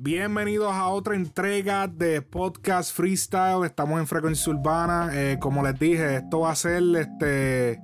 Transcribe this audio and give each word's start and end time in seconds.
Bienvenidos 0.00 0.72
a 0.72 0.86
otra 0.86 1.16
entrega 1.16 1.88
de 1.88 2.22
Podcast 2.22 2.94
Freestyle. 2.94 3.64
Estamos 3.64 3.98
en 3.98 4.06
Frecuencia 4.06 4.52
Urbana. 4.52 5.10
Eh, 5.12 5.38
como 5.40 5.60
les 5.64 5.76
dije, 5.76 6.18
esto 6.18 6.38
va 6.38 6.52
a 6.52 6.54
ser 6.54 6.84
este, 6.94 7.82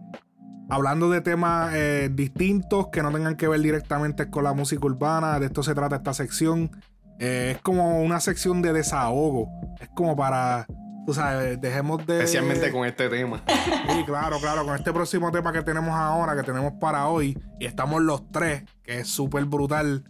hablando 0.70 1.10
de 1.10 1.22
temas 1.22 1.74
eh, 1.74 2.08
distintos 2.12 2.86
que 2.92 3.02
no 3.02 3.10
tengan 3.10 3.34
que 3.34 3.48
ver 3.48 3.60
directamente 3.60 4.30
con 4.30 4.44
la 4.44 4.52
música 4.52 4.86
urbana. 4.86 5.40
De 5.40 5.46
esto 5.46 5.64
se 5.64 5.74
trata 5.74 5.96
esta 5.96 6.14
sección. 6.14 6.70
Eh, 7.18 7.54
es 7.56 7.62
como 7.62 8.00
una 8.00 8.20
sección 8.20 8.62
de 8.62 8.72
desahogo. 8.72 9.48
Es 9.80 9.88
como 9.88 10.14
para, 10.14 10.68
tú 11.06 11.14
sabes, 11.14 11.60
dejemos 11.60 12.06
de... 12.06 12.18
Especialmente 12.18 12.70
con 12.70 12.86
este 12.86 13.08
tema. 13.08 13.42
Sí, 13.48 14.04
claro, 14.06 14.38
claro, 14.38 14.64
con 14.64 14.76
este 14.76 14.92
próximo 14.92 15.32
tema 15.32 15.52
que 15.52 15.62
tenemos 15.62 15.90
ahora, 15.90 16.36
que 16.36 16.44
tenemos 16.44 16.74
para 16.74 17.08
hoy, 17.08 17.36
y 17.58 17.66
estamos 17.66 18.00
los 18.02 18.30
tres, 18.30 18.62
que 18.84 19.00
es 19.00 19.08
súper 19.08 19.46
brutal. 19.46 20.04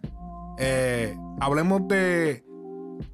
Eh, 0.59 1.17
hablemos 1.41 1.87
de, 1.89 2.45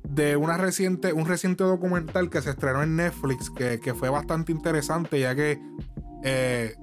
de 0.04 0.36
una 0.36 0.56
reciente, 0.56 1.12
un 1.12 1.26
reciente 1.26 1.64
documental 1.64 2.30
que 2.30 2.42
se 2.42 2.50
estrenó 2.50 2.82
en 2.82 2.96
Netflix, 2.96 3.50
que, 3.50 3.80
que 3.80 3.94
fue 3.94 4.08
bastante 4.10 4.52
interesante, 4.52 5.20
ya 5.20 5.34
que 5.34 5.60
eh, 6.22 6.76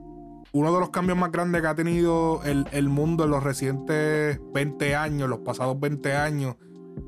uno 0.54 0.74
de 0.74 0.80
los 0.80 0.90
cambios 0.90 1.18
más 1.18 1.32
grandes 1.32 1.62
que 1.62 1.68
ha 1.68 1.76
tenido 1.76 2.42
el, 2.44 2.68
el 2.72 2.90
mundo 2.90 3.26
en 3.26 3.32
los 3.32 3.44
recientes 3.44 4.40
20 4.54 4.96
años, 4.96 5.30
los 5.30 5.40
pasados 5.40 5.80
20 5.80 6.14
años, 6.16 6.56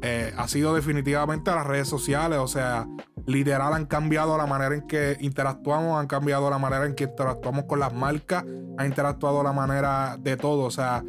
eh, 0.02 0.34
ha 0.38 0.48
sido 0.48 0.73
definitivamente 0.73 1.52
las 1.52 1.66
redes 1.66 1.88
sociales. 1.88 2.40
O 2.40 2.48
sea, 2.48 2.88
literal 3.26 3.73
han 3.73 3.86
cambiado 3.86 4.38
la 4.38 4.45
manera 4.45 4.76
en 4.76 4.88
que 4.88 5.18
interactuamos, 5.20 6.00
han 6.00 6.08
cambiado 6.08 6.50
la 6.50 6.58
manera 6.58 6.86
en 6.86 6.95
que 6.95 7.06
interactuamos 7.06 7.66
con 7.66 7.80
las 7.80 7.94
marcas, 7.94 8.44
han 8.78 8.86
interactuado 8.86 9.44
la 9.44 9.54
manera 9.54 10.18
de 10.20 10.38
todo. 10.38 10.64
O 10.64 10.72
sea, 10.72 11.04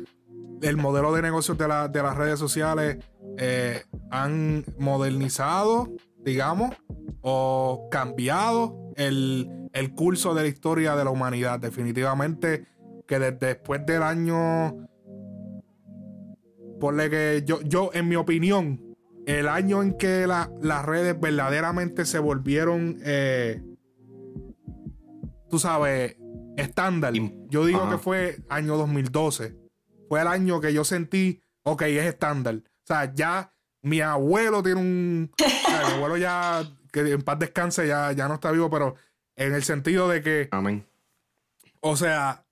el 0.63 0.77
modelo 0.77 1.13
de 1.13 1.23
negocios 1.23 1.57
de, 1.59 1.69
la- 1.69 1.89
de 1.89 2.03
las 2.03 2.17
redes 2.17 2.39
sociales 2.39 2.99
eh, 3.39 3.83
han 4.11 4.65
modernizado, 4.79 5.89
digamos, 6.19 6.75
o 7.23 7.89
cambiado 7.91 8.93
el, 8.97 9.69
el 9.73 9.95
curso 9.95 10.35
de 10.35 10.43
la 10.43 10.49
historia 10.49 10.97
de 10.97 11.05
la 11.05 11.11
humanidad. 11.11 11.59
Definitivamente 11.61 12.67
que 13.07 13.19
desde 13.19 13.47
después 13.47 13.85
del 13.87 14.03
año 14.03 14.87
Ponle 16.81 17.11
que 17.11 17.43
yo, 17.45 17.61
yo, 17.61 17.91
en 17.93 18.09
mi 18.09 18.17
opinión, 18.17 18.81
el 19.27 19.49
año 19.49 19.83
en 19.83 19.99
que 19.99 20.27
la- 20.27 20.51
las 20.63 20.83
redes 20.87 21.19
verdaderamente 21.21 22.07
se 22.07 22.19
volvieron, 22.19 22.97
eh, 23.05 23.63
tú 25.51 25.59
sabes, 25.59 26.17
estándar. 26.57 27.13
Yo 27.51 27.67
digo 27.67 27.81
Ajá. 27.81 27.91
que 27.93 27.99
fue 27.99 28.39
año 28.49 28.79
2012. 28.79 29.60
Fue 30.11 30.21
el 30.21 30.27
año 30.27 30.61
que 30.61 30.73
yo 30.73 30.83
sentí, 30.83 31.41
ok, 31.63 31.83
es 31.83 32.05
estándar. 32.05 32.57
O 32.57 32.87
sea, 32.87 33.15
ya 33.15 33.55
mi 33.81 34.01
abuelo 34.01 34.61
tiene 34.61 34.81
un... 34.81 35.33
o 35.41 35.71
sea, 35.71 35.87
mi 35.87 35.93
abuelo 35.95 36.17
ya, 36.17 36.65
que 36.93 37.13
en 37.13 37.23
paz 37.23 37.39
descanse, 37.39 37.87
ya, 37.87 38.11
ya 38.11 38.27
no 38.27 38.35
está 38.35 38.51
vivo, 38.51 38.69
pero 38.69 38.97
en 39.37 39.55
el 39.55 39.63
sentido 39.63 40.09
de 40.09 40.21
que 40.21 40.49
Amén. 40.51 40.85
o 41.81 41.95
sea, 41.95 42.45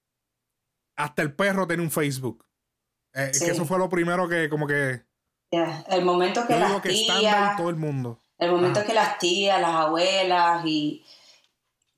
hasta 0.97 1.23
el 1.23 1.33
perro 1.33 1.67
tiene 1.67 1.83
un 1.83 1.91
Facebook. 1.91 2.47
Eh, 3.13 3.33
Sí. 3.35 3.47
Que 3.47 3.51
eso 3.51 3.65
fue 3.65 3.79
lo 3.79 3.89
primero 3.89 4.29
que, 4.29 4.49
como 4.49 4.65
que. 4.69 5.03
El 5.51 6.05
momento 6.05 6.47
que 6.47 6.61
las 6.61 6.81
que 6.81 6.91
tías, 6.91 7.51
en 7.51 7.57
todo 7.57 7.71
el 7.71 7.77
mundo. 7.77 8.21
el 8.39 8.53
momento 8.53 8.79
Ajá. 8.79 8.87
que 8.87 8.95
las 8.95 9.19
tías, 9.19 9.61
las 9.61 9.75
abuelas 9.75 10.65
y 10.65 11.05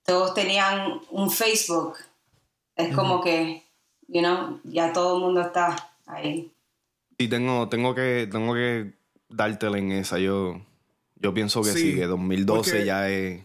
todos 0.06 0.32
tenían 0.32 1.02
un 1.10 1.30
Facebook, 1.30 1.98
es 2.76 2.94
como 2.96 3.20
que, 3.20 3.69
you 4.12 4.20
know, 4.20 4.60
ya 4.64 4.92
todo 4.92 5.16
el 5.16 5.22
mundo 5.22 5.40
está 5.42 5.76
ahí. 6.06 6.52
Sí, 7.18 7.28
tengo, 7.28 7.68
tengo 7.68 7.94
que, 7.94 8.28
tengo 8.30 8.54
que 8.54 8.94
dártela 9.28 9.78
en 9.78 9.92
esa. 9.92 10.18
Yo, 10.18 10.60
yo 11.16 11.34
pienso 11.34 11.62
que 11.62 11.70
sí, 11.72 11.92
Sí, 11.92 11.94
que 11.96 12.06
2012 12.06 12.70
porque- 12.70 12.84
ya 12.86 13.08
es. 13.08 13.44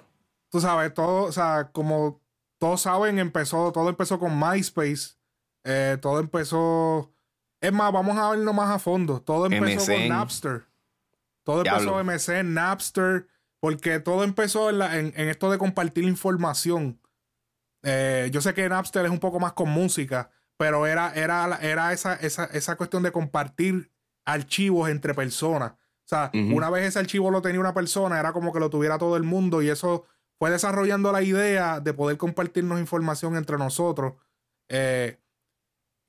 Tú 0.49 0.61
sabes, 0.61 0.93
todo, 0.93 1.23
o 1.23 1.31
sea, 1.31 1.69
como 1.73 2.21
todos 2.57 2.81
saben, 2.81 3.19
empezó, 3.19 3.71
todo 3.73 3.89
empezó 3.89 4.17
con 4.19 4.39
MySpace. 4.39 5.15
Eh, 5.65 5.97
todo 6.01 6.19
empezó. 6.19 7.11
Es 7.59 7.73
más, 7.73 7.91
vamos 7.91 8.17
a 8.17 8.29
verlo 8.29 8.53
más 8.53 8.69
a 8.69 8.79
fondo. 8.79 9.19
Todo 9.21 9.47
empezó 9.47 9.91
MSN. 9.91 9.95
con 9.97 10.07
Napster. 10.09 10.63
Todo 11.43 11.63
Diablo. 11.63 11.99
empezó 11.99 12.31
MSN, 12.43 12.53
Napster, 12.53 13.27
porque 13.59 13.99
todo 13.99 14.23
empezó 14.23 14.69
en, 14.69 14.79
la- 14.79 14.97
en- 14.97 15.13
en 15.17 15.27
esto 15.27 15.51
de 15.51 15.57
compartir 15.57 16.03
información. 16.05 16.99
Eh, 17.83 18.29
yo 18.31 18.41
sé 18.41 18.53
que 18.53 18.67
Napster 18.69 19.05
es 19.05 19.11
un 19.11 19.19
poco 19.19 19.39
más 19.39 19.53
con 19.53 19.69
música, 19.69 20.31
pero 20.57 20.87
era, 20.87 21.13
era, 21.13 21.57
era 21.61 21.93
esa, 21.93 22.15
esa, 22.15 22.45
esa 22.45 22.75
cuestión 22.75 23.03
de 23.03 23.11
compartir 23.11 23.91
archivos 24.25 24.89
entre 24.89 25.13
personas. 25.13 25.73
O 25.73 26.07
sea, 26.07 26.29
una 26.33 26.69
vez 26.69 26.85
ese 26.85 26.99
archivo 26.99 27.31
lo 27.31 27.41
tenía 27.41 27.59
una 27.59 27.73
persona, 27.73 28.19
era 28.19 28.31
como 28.31 28.53
que 28.53 28.59
lo 28.59 28.69
tuviera 28.69 28.99
todo 28.99 29.17
el 29.17 29.23
mundo 29.23 29.63
y 29.63 29.69
eso 29.69 30.05
fue 30.37 30.51
desarrollando 30.51 31.11
la 31.11 31.23
idea 31.23 31.79
de 31.79 31.93
poder 31.93 32.17
compartirnos 32.17 32.79
información 32.79 33.35
entre 33.35 33.57
nosotros. 33.57 34.13
Eh, 34.69 35.19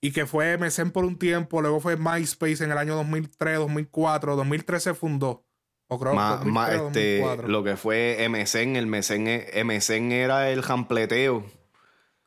y 0.02 0.12
que 0.12 0.26
fue 0.26 0.58
MSN 0.58 0.90
por 0.90 1.04
un 1.04 1.18
tiempo, 1.18 1.62
luego 1.62 1.80
fue 1.80 1.96
MySpace 1.96 2.62
en 2.62 2.72
el 2.72 2.78
año 2.78 2.94
2003, 2.96 3.58
2004, 3.58 4.36
2003 4.36 4.82
se 4.82 4.94
fundó. 4.94 5.44
O 5.88 5.98
creo 5.98 6.14
Más, 6.14 6.44
2003 6.44 6.52
más, 6.52 6.68
o 6.68 6.86
este, 6.88 7.18
2004. 7.20 7.48
lo 7.48 7.64
que 7.64 7.76
fue 7.76 8.28
MSN, 8.28 8.76
el 8.76 8.86
MSN, 8.86 9.64
MSN 9.64 10.12
era 10.12 10.50
el 10.50 10.60
jampleteo. 10.62 11.44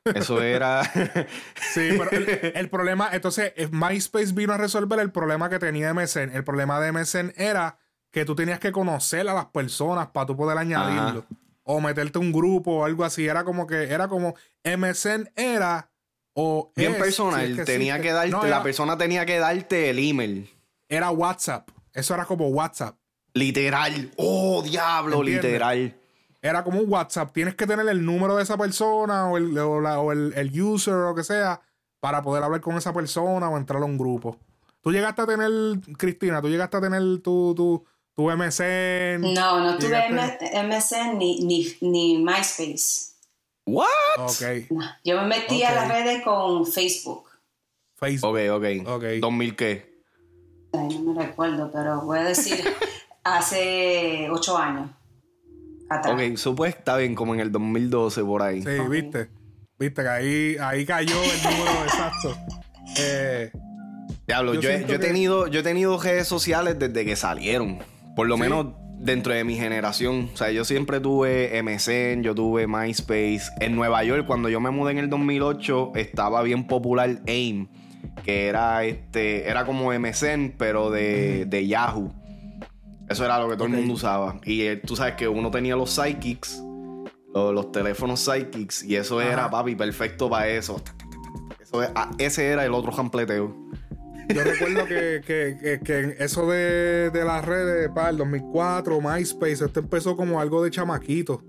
Eso 0.06 0.42
era. 0.42 0.82
Sí, 1.74 1.90
pero 1.98 2.10
el, 2.12 2.52
el 2.56 2.70
problema, 2.70 3.10
entonces, 3.12 3.54
eh, 3.56 3.68
MySpace 3.72 4.34
vino 4.34 4.54
a 4.54 4.58
resolver 4.58 5.00
el 5.00 5.12
problema 5.12 5.50
que 5.50 5.60
tenía 5.60 5.94
MSN. 5.94 6.32
El 6.36 6.44
problema 6.44 6.80
de 6.80 6.92
MSN 6.92 7.34
era 7.38 7.78
que 8.12 8.26
tú 8.26 8.34
tenías 8.36 8.60
que 8.60 8.72
conocer 8.72 9.28
a 9.30 9.34
las 9.34 9.46
personas 9.48 10.08
para 10.08 10.26
tú 10.26 10.36
poder 10.36 10.58
añadirlo. 10.58 11.26
O 11.64 11.80
meterte 11.80 12.18
a 12.18 12.22
un 12.22 12.32
grupo 12.32 12.72
o 12.78 12.86
algo 12.86 13.04
así. 13.06 13.28
Era 13.28 13.44
como 13.44 13.68
que, 13.68 13.84
era 13.84 14.08
como, 14.08 14.34
MSN 14.64 15.30
era 15.36 15.92
o 16.34 16.72
Bien 16.76 16.94
es, 16.94 16.98
personal. 16.98 17.46
si 17.46 17.52
es 17.52 17.58
que 17.60 17.66
tenía 17.66 18.02
que 18.02 18.12
darte, 18.12 18.32
No, 18.32 18.42
la 18.42 18.48
era, 18.48 18.64
persona 18.64 18.98
tenía 18.98 19.26
que 19.28 19.38
darte 19.38 19.92
el 19.92 20.00
email. 20.00 20.50
era 20.88 21.12
WhatsApp. 21.12 21.70
Eso 21.94 22.16
era 22.16 22.26
como 22.26 22.48
WhatsApp. 22.48 22.96
Literal. 23.36 24.12
Oh, 24.16 24.64
diablo, 24.64 25.18
¿Entiendes? 25.20 25.44
literal. 25.44 25.96
Era 26.42 26.64
como 26.64 26.80
un 26.80 26.92
WhatsApp. 26.92 27.32
Tienes 27.34 27.56
que 27.56 27.68
tener 27.68 27.88
el 27.90 28.06
número 28.06 28.36
de 28.38 28.44
esa 28.44 28.58
persona 28.58 29.28
o 29.30 29.38
el, 29.38 29.58
o 29.58 29.82
la- 29.82 30.00
o 30.00 30.12
el, 30.12 30.34
el 30.36 30.62
user 30.62 30.94
o 30.94 31.10
lo 31.10 31.16
que 31.16 31.24
sea 31.24 31.62
para 32.00 32.22
poder 32.22 32.44
hablar 32.44 32.62
con 32.62 32.78
esa 32.78 32.94
persona 32.94 33.50
o 33.50 33.58
entrar 33.58 33.82
a 33.82 33.86
un 33.86 33.98
grupo. 33.98 34.38
Tú 34.82 34.92
llegaste 34.92 35.22
a 35.22 35.26
tener, 35.26 35.52
Cristina, 35.98 36.42
tú 36.42 36.48
llegaste 36.48 36.78
a 36.78 36.82
tener 36.82 37.02
tu, 37.22 37.54
tu, 37.54 37.84
tu 38.16 38.30
MSN. 38.32 39.34
No, 39.34 39.60
no 39.60 39.78
tuve 39.78 40.06
M- 40.06 40.40
MSN 40.78 41.18
ni, 41.18 41.42
ni, 41.42 41.68
ni 41.82 42.18
MySpace. 42.24 43.10
What? 43.66 43.86
Ok. 44.20 44.72
No, 44.72 44.86
Yo 45.04 45.22
me 45.22 45.28
metí 45.28 45.62
a 45.64 45.72
las 45.74 45.90
redes 45.90 46.24
con 46.24 46.66
Facebook. 46.66 47.26
Facebook. 47.98 48.30
Ok, 48.30 48.40
ok. 48.54 48.88
Ok. 48.88 49.04
¿2000 49.22 49.56
qué? 49.58 50.02
Ay, 50.72 51.00
no 51.00 51.14
me 51.14 51.22
recuerdo, 51.26 51.70
pero 51.72 52.02
voy 52.02 52.20
a 52.20 52.24
decir 52.24 52.64
hace 53.26 54.30
ocho 54.32 54.58
años. 54.58 54.90
Atrás. 55.90 56.14
Ok, 56.14 56.38
supuesto 56.38 56.78
está 56.80 56.98
bien, 56.98 57.16
como 57.16 57.34
en 57.34 57.40
el 57.40 57.52
2012 57.52 58.24
por 58.24 58.42
ahí. 58.44 58.62
Sí, 58.62 58.70
viste. 58.90 59.30
Viste 59.80 60.02
que 60.04 60.08
ahí, 60.10 60.58
ahí 60.62 60.86
cayó 60.86 61.16
el 61.24 61.44
número 61.44 61.84
exacto. 61.86 62.38
Eh, 63.00 63.52
Diablo, 64.28 64.54
Yo 64.56 64.62
yo, 64.62 64.70
he, 64.70 64.80
yo 64.82 64.96
he 64.96 65.00
que- 65.00 65.00
tenido, 65.00 65.48
yo 65.48 65.62
he 65.62 65.64
tenido 65.64 66.00
redes 66.00 66.28
sociales 66.28 66.78
desde 66.78 67.06
que 67.06 67.16
salieron. 67.16 67.80
Por 68.16 68.28
lo 68.28 68.36
¿Sí? 68.36 68.42
menos 68.42 68.68
dentro 69.00 69.34
de 69.34 69.44
mi 69.44 69.56
generación. 69.56 70.30
O 70.34 70.38
sea, 70.38 70.52
yo 70.52 70.66
siempre 70.66 71.00
tuve 71.00 71.62
MSN, 71.64 72.22
yo 72.24 72.36
tuve 72.36 72.68
MySpace. 72.68 73.44
En 73.62 73.76
Nueva 73.76 74.04
York, 74.04 74.26
cuando 74.28 74.50
yo 74.50 74.60
me 74.60 74.70
mudé 74.72 74.92
en 74.92 74.98
el 75.00 75.10
2008, 75.10 75.94
estaba 75.96 76.42
bien 76.44 76.68
popular 76.68 77.22
AIM. 77.28 77.70
Que 78.24 78.48
era 78.48 78.84
este. 78.84 79.50
Era 79.50 79.66
como 79.66 79.92
MSN, 79.98 80.54
pero 80.58 80.90
de, 80.92 81.46
de 81.46 81.68
Yahoo. 81.68 82.14
Eso 83.10 83.26
era 83.26 83.40
lo 83.40 83.50
que 83.50 83.56
todo 83.56 83.66
el 83.66 83.74
mundo 83.74 83.94
usaba. 83.96 84.40
Y 84.46 84.62
eh, 84.62 84.78
tú 84.78 84.96
sabes 84.96 85.16
que 85.16 85.28
uno 85.28 85.50
tenía 85.52 85.76
los 85.76 85.90
Psychics, 85.92 86.62
los, 87.34 87.54
los 87.54 87.72
teléfonos 87.72 88.20
Psychics, 88.20 88.84
y 88.84 88.96
eso 88.96 89.20
Ajá. 89.20 89.32
era, 89.32 89.50
papi, 89.50 89.76
perfecto 89.76 90.30
para 90.30 90.48
eso. 90.48 90.82
Eso 91.60 91.84
es- 91.84 91.90
ah, 91.96 92.12
ese 92.20 92.48
era 92.48 92.66
el 92.66 92.74
otro 92.74 92.92
jampleteo. 92.92 93.56
yo 94.30 94.44
recuerdo 94.44 94.86
que, 94.86 95.22
que, 95.26 95.58
que, 95.60 95.80
que 95.84 96.16
eso 96.24 96.48
de, 96.50 97.10
de 97.10 97.26
las 97.26 97.44
redes, 97.46 97.90
para 97.94 98.10
el 98.10 98.18
2004, 98.18 99.02
MySpace, 99.02 99.66
esto 99.66 99.80
empezó 99.80 100.16
como 100.16 100.40
algo 100.40 100.64
de 100.64 100.70
chamaquito. 100.70 101.44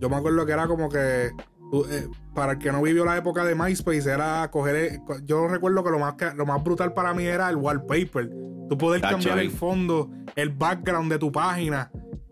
Yo 0.00 0.08
me 0.08 0.16
acuerdo 0.16 0.44
que 0.46 0.52
era 0.52 0.66
como 0.66 0.88
que, 0.88 1.30
eh, 1.72 2.08
para 2.34 2.52
el 2.52 2.58
que 2.58 2.70
no 2.70 2.82
vivió 2.82 3.04
la 3.04 3.16
época 3.16 3.44
de 3.44 3.54
MySpace, 3.54 4.10
era 4.10 4.48
coger, 4.50 5.00
yo 5.24 5.48
recuerdo 5.48 5.82
que 5.82 5.90
lo 5.90 5.98
más, 5.98 6.14
lo 6.36 6.44
más 6.46 6.62
brutal 6.62 6.92
para 6.92 7.14
mí 7.14 7.24
era 7.24 7.48
el 7.48 7.56
wallpaper. 7.56 8.30
Tú 8.68 8.78
poder 8.78 9.00
cambiar 9.00 9.38
el 9.38 9.50
fondo, 9.50 10.10
el 10.36 10.50
background 10.50 11.10
de 11.10 11.18
tu 11.18 11.32
página. 11.32 11.90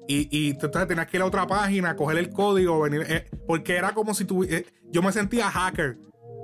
Y, 0.09 0.29
y 0.31 0.51
entonces 0.51 0.89
tenías 0.89 1.07
que 1.07 1.17
ir 1.19 1.23
a 1.23 1.27
otra 1.27 1.47
página, 1.47 1.95
coger 1.97 2.19
el 2.19 2.31
código, 2.31 2.81
venir. 2.81 3.05
eh, 3.09 3.29
porque 3.47 3.77
era 3.77 3.93
como 3.95 4.13
si 4.15 4.25
tú. 4.25 4.43
eh, 4.45 4.67
yo 4.91 5.03
me 5.03 5.13
sentía 5.13 5.51
hacker. 5.51 5.99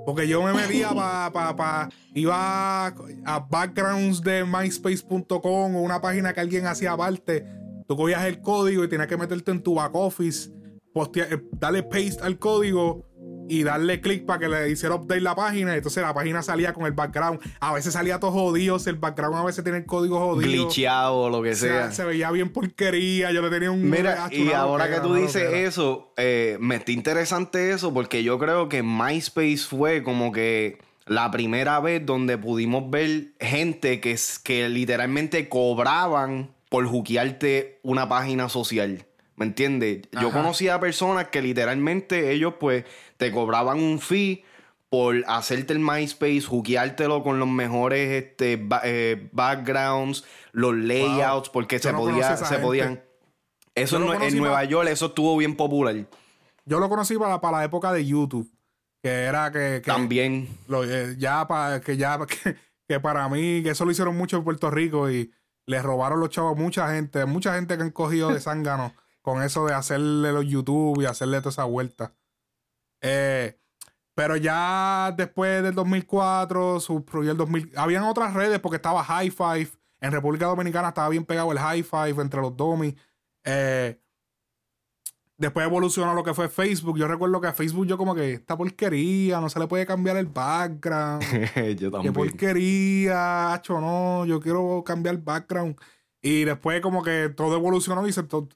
Porque 0.05 0.25
yo 0.27 0.41
me 0.41 0.53
metía 0.53 0.89
para. 0.91 1.31
Pa, 1.33 1.55
pa, 1.55 1.89
iba 2.13 2.85
a 2.87 3.39
backgrounds 3.49 4.21
de 4.21 4.45
myspace.com 4.45 5.75
o 5.75 5.81
una 5.81 5.99
página 5.99 6.33
que 6.33 6.39
alguien 6.39 6.65
hacía 6.65 6.93
aparte. 6.93 7.45
Tú 7.87 7.95
cogías 7.97 8.25
el 8.25 8.41
código 8.41 8.83
y 8.83 8.87
tenías 8.87 9.07
que 9.07 9.17
meterte 9.17 9.51
en 9.51 9.61
tu 9.61 9.75
back 9.75 9.93
office, 9.95 10.49
postear, 10.97 11.41
darle 11.51 11.83
paste 11.83 12.17
al 12.23 12.39
código 12.39 13.05
y 13.49 13.63
darle 13.63 14.01
clic 14.01 14.25
para 14.25 14.39
que 14.39 14.49
le 14.49 14.69
hiciera 14.69 14.95
update 14.95 15.21
la 15.21 15.35
página. 15.35 15.75
Entonces 15.75 16.03
la 16.03 16.13
página 16.13 16.41
salía 16.41 16.73
con 16.73 16.85
el 16.85 16.91
background. 16.91 17.39
A 17.59 17.73
veces 17.73 17.93
salía 17.93 18.19
todo 18.19 18.31
jodido. 18.31 18.77
El 18.85 18.95
background 18.95 19.37
a 19.37 19.43
veces 19.43 19.63
tenía 19.63 19.79
el 19.79 19.85
código 19.85 20.19
jodido. 20.19 20.51
Glitcheado 20.51 21.15
o 21.15 21.29
lo 21.29 21.41
que 21.41 21.51
O 21.51 21.55
sea. 21.55 21.83
sea, 21.83 21.91
se 21.91 22.03
veía 22.03 22.31
bien 22.31 22.49
porquería. 22.49 23.31
Yo 23.31 23.41
le 23.41 23.49
tenía 23.49 23.71
un. 23.71 23.89
Mira, 23.89 24.27
y 24.31 24.51
ahora 24.51 24.89
que 24.89 24.99
tú 24.99 25.13
dices 25.13 25.53
eso, 25.53 26.13
eh, 26.17 26.57
me 26.59 26.75
está 26.75 26.91
interesante 26.91 27.71
eso 27.71 27.93
porque 27.93 28.23
yo 28.23 28.37
creo 28.39 28.69
que 28.69 28.83
MySpace 28.83 29.59
fue 29.69 30.03
como 30.03 30.31
que 30.31 30.79
la 31.05 31.31
primera 31.31 31.79
vez 31.79 32.05
donde 32.05 32.37
pudimos 32.37 32.89
ver 32.89 33.33
gente 33.39 34.01
que, 34.01 34.17
que 34.43 34.67
literalmente 34.67 35.47
cobraban 35.47 36.53
por 36.69 36.85
juquearte 36.85 37.79
una 37.81 38.09
página 38.09 38.49
social. 38.49 39.05
¿Me 39.37 39.45
entiendes? 39.45 40.01
Yo 40.19 40.31
conocía 40.31 40.75
a 40.75 40.79
personas 40.79 41.27
que 41.29 41.41
literalmente 41.41 42.31
ellos 42.31 42.55
pues 42.59 42.83
te 43.17 43.31
cobraban 43.31 43.79
un 43.79 43.99
fee 43.99 44.43
por 44.89 45.23
hacerte 45.27 45.73
el 45.73 45.79
MySpace, 45.79 46.41
juqueártelo 46.41 47.21
con 47.23 47.39
los 47.39 47.47
mejores 47.47 48.23
este, 48.23 48.57
ba- 48.57 48.81
eh, 48.83 49.29
backgrounds, 49.31 50.25
los 50.53 50.75
layouts, 50.75 51.49
porque 51.49 51.77
Yo 51.77 51.83
se, 51.83 51.91
no 51.91 51.99
podía, 51.99 52.35
se 52.35 52.45
gente. 52.45 52.61
podían... 52.63 53.03
Eso 53.75 53.99
Yo 53.99 54.13
en, 54.23 54.37
Nueva 54.37 54.63
York, 54.63 54.89
eso 54.89 55.05
estuvo 55.07 55.37
bien 55.37 55.55
popular. 55.55 55.95
Yo 56.65 56.79
lo 56.79 56.89
conocí 56.89 57.15
para, 57.17 57.39
para 57.39 57.57
la 57.59 57.63
época 57.65 57.93
de 57.93 58.03
YouTube. 58.05 58.49
Que 59.03 59.09
era 59.25 59.51
que. 59.51 59.81
que 59.83 59.91
También. 59.91 60.47
lo- 60.67 60.83
eh, 60.83 61.15
ya 61.19 61.47
para 61.47 61.79
que 61.79 61.95
ya 61.95 62.17
que, 62.43 62.55
que 62.87 62.99
para 62.99 63.29
mí 63.29 63.61
que 63.61 63.69
eso 63.69 63.85
lo 63.85 63.91
hicieron 63.91 64.17
mucho 64.17 64.37
en 64.37 64.43
Puerto 64.43 64.71
Rico 64.71 65.11
y 65.11 65.31
les 65.67 65.83
robaron 65.83 66.19
los 66.19 66.29
chavos 66.31 66.57
a 66.57 66.59
mucha 66.59 66.91
gente 66.95 67.23
mucha 67.25 67.53
gente 67.53 67.77
que 67.77 67.83
han 67.83 67.91
cogido 67.91 68.29
de 68.33 68.39
zángano 68.41 68.93
con 69.27 69.43
eso 69.43 69.65
de 69.65 69.73
hacerle 69.73 70.31
los 70.31 70.45
YouTube 70.45 71.01
y 71.01 71.05
hacerle 71.05 71.39
toda 71.39 71.49
esa 71.49 71.65
vuelta 71.65 72.13
Eh, 73.01 73.59
pero 74.15 74.37
ya 74.37 75.13
después 75.17 75.61
del 75.63 75.75
2004 75.75 76.79
surgió 76.79 77.29
el 77.31 77.35
2000 77.37 77.71
habían 77.75 78.03
otras 78.05 78.33
redes 78.33 78.59
porque 78.59 78.77
estaba 78.77 79.03
High 79.03 79.31
Five 79.31 79.69
en 79.99 80.11
República 80.13 80.45
Dominicana 80.45 80.87
estaba 80.89 81.09
bien 81.09 81.25
pegado 81.25 81.51
el 81.51 81.59
High 81.59 81.83
Five 81.83 82.21
entre 82.21 82.39
los 82.41 82.55
domis 82.55 82.95
eh, 83.43 83.99
Después 85.39 85.67
evolucionó 85.67 86.15
lo 86.15 86.23
que 86.23 86.33
fue 86.33 86.49
Facebook. 86.49 86.97
Yo 86.97 87.07
recuerdo 87.07 87.39
que 87.39 87.45
a 87.47 87.53
Facebook 87.53 87.85
yo 87.85 87.95
como 87.95 88.15
que 88.15 88.33
esta 88.33 88.57
porquería, 88.57 89.39
no 89.39 89.49
se 89.49 89.59
le 89.59 89.67
puede 89.67 89.85
cambiar 89.85 90.17
el 90.17 90.25
background. 90.25 91.21
yo 91.77 91.91
Qué 91.91 91.91
también. 91.91 92.11
porquería, 92.13 93.53
hacho, 93.53 93.79
no, 93.79 94.25
yo 94.25 94.39
quiero 94.39 94.83
cambiar 94.83 95.13
el 95.13 95.21
background. 95.21 95.75
Y 96.23 96.43
después 96.43 96.81
como 96.81 97.03
que 97.03 97.29
todo 97.29 97.53
evolucionó 97.55 98.07
y 98.07 98.13
se 98.13 98.23
to- 98.23 98.49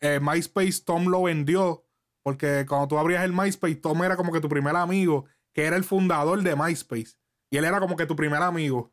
eh, 0.00 0.20
MySpace 0.20 0.82
Tom 0.84 1.06
lo 1.06 1.22
vendió. 1.22 1.84
Porque 2.22 2.66
cuando 2.68 2.88
tú 2.88 2.98
abrías 2.98 3.24
el 3.24 3.32
MySpace, 3.32 3.76
Tom 3.76 4.02
era 4.04 4.16
como 4.16 4.32
que 4.32 4.40
tu 4.40 4.48
primer 4.48 4.76
amigo, 4.76 5.24
que 5.54 5.64
era 5.64 5.76
el 5.76 5.84
fundador 5.84 6.42
de 6.42 6.54
MySpace. 6.54 7.16
Y 7.50 7.56
él 7.56 7.64
era 7.64 7.80
como 7.80 7.96
que 7.96 8.06
tu 8.06 8.14
primer 8.14 8.42
amigo. 8.42 8.92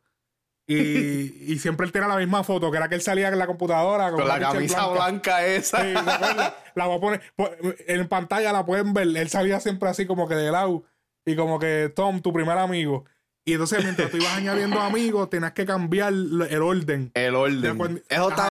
Y, 0.66 1.52
y 1.52 1.58
siempre 1.58 1.86
él 1.86 1.92
tenía 1.92 2.08
la 2.08 2.16
misma 2.16 2.44
foto, 2.44 2.70
que 2.70 2.76
era 2.76 2.88
que 2.90 2.94
él 2.94 3.00
salía 3.00 3.28
en 3.28 3.38
la 3.38 3.46
computadora 3.46 4.10
Con 4.10 4.28
la 4.28 4.38
camisa 4.38 4.86
blanca, 4.88 5.44
esa. 5.46 5.82
Sí, 5.82 5.92
¿te 5.94 5.98
acuerdas? 6.10 6.54
la 6.74 6.86
voy 6.86 6.96
a 6.96 7.00
poner 7.00 7.22
po- 7.36 7.50
en 7.86 8.06
pantalla 8.08 8.52
la 8.52 8.66
pueden 8.66 8.92
ver 8.92 9.08
él 9.16 9.28
salía 9.30 9.60
siempre 9.60 9.88
así 9.88 10.06
como 10.06 10.28
que 10.28 10.34
de 10.34 10.50
lado 10.52 10.84
y 11.24 11.36
como 11.36 11.58
que 11.58 11.90
Tom 11.96 12.20
tu 12.20 12.32
primer 12.34 12.56
amigo 12.58 13.04
y 13.46 13.52
entonces 13.54 13.82
mientras 13.82 14.10
tú 14.10 14.18
ibas 14.18 14.36
añadiendo 14.36 14.78
amigos 14.80 15.30
tenías 15.30 15.52
que 15.52 15.64
cambiar 15.64 16.12
el 16.12 16.62
orden 16.62 17.10
El 17.14 17.34
orden. 17.34 18.02
Eso 18.08 18.28
está. 18.28 18.47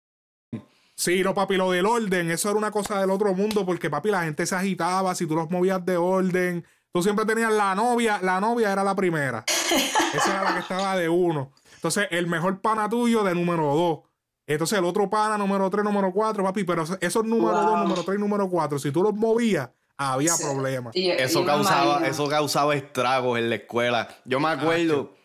Sí 0.96 1.22
no 1.24 1.34
papi 1.34 1.56
lo 1.58 1.72
del 1.72 1.86
orden 1.86 2.32
eso 2.32 2.50
era 2.50 2.58
una 2.58 2.72
cosa 2.72 3.00
del 3.00 3.10
otro 3.12 3.34
mundo 3.34 3.66
porque 3.66 3.90
papi 3.90 4.10
la 4.10 4.24
gente 4.24 4.46
se 4.46 4.56
agitaba 4.56 5.14
si 5.16 5.26
tú 5.28 5.36
los 5.36 5.50
movías 5.52 5.86
de 5.86 5.98
orden 5.98 6.66
tú 6.94 7.04
siempre 7.04 7.26
tenías 7.26 7.52
la 7.52 7.76
novia 7.76 8.20
la 8.22 8.40
novia 8.40 8.72
era 8.72 8.84
la 8.84 8.96
primera 8.96 9.44
esa 10.14 10.32
era 10.32 10.44
la 10.44 10.54
que 10.54 10.60
estaba 10.62 10.96
de 10.96 11.10
uno 11.10 11.52
entonces 11.76 12.08
el 12.12 12.28
mejor 12.28 12.62
pana 12.62 12.90
tuyo 12.90 13.24
de 13.24 13.36
número 13.36 13.64
dos 13.76 14.00
entonces 14.48 14.78
el 14.78 14.86
otro 14.86 15.10
pana, 15.10 15.40
número 15.40 15.72
3, 15.72 15.84
número 15.84 16.12
4, 16.14 16.44
papi, 16.44 16.64
pero 16.66 16.84
esos- 16.84 17.00
esos 17.02 17.26
número 17.26 17.58
Wow. 17.58 17.66
2, 17.66 17.80
número 17.80 18.04
3 18.04 18.18
y 18.20 18.22
número 18.22 18.48
4, 18.48 18.78
si 18.78 18.92
tú 18.92 19.02
los 19.02 19.16
movías, 19.16 19.72
había 19.98 20.34
Sí. 20.34 20.44
problemas. 20.44 20.96
Y 20.96 21.10
Eso 21.10 21.44
causaba, 21.44 22.06
eso 22.08 22.30
causaba 22.30 22.76
estragos 22.76 23.40
en 23.40 23.50
la 23.50 23.56
escuela. 23.56 24.08
Yo 24.24 24.40
me 24.40 24.50
acuerdo, 24.50 25.16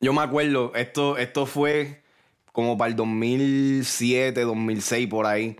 yo 0.00 0.14
me 0.14 0.22
acuerdo, 0.22 0.72
esto, 0.74 1.18
esto 1.18 1.44
fue 1.44 2.02
como 2.56 2.78
para 2.78 2.88
el 2.88 2.96
2007, 2.96 4.40
2006, 4.40 5.06
por 5.08 5.26
ahí. 5.26 5.58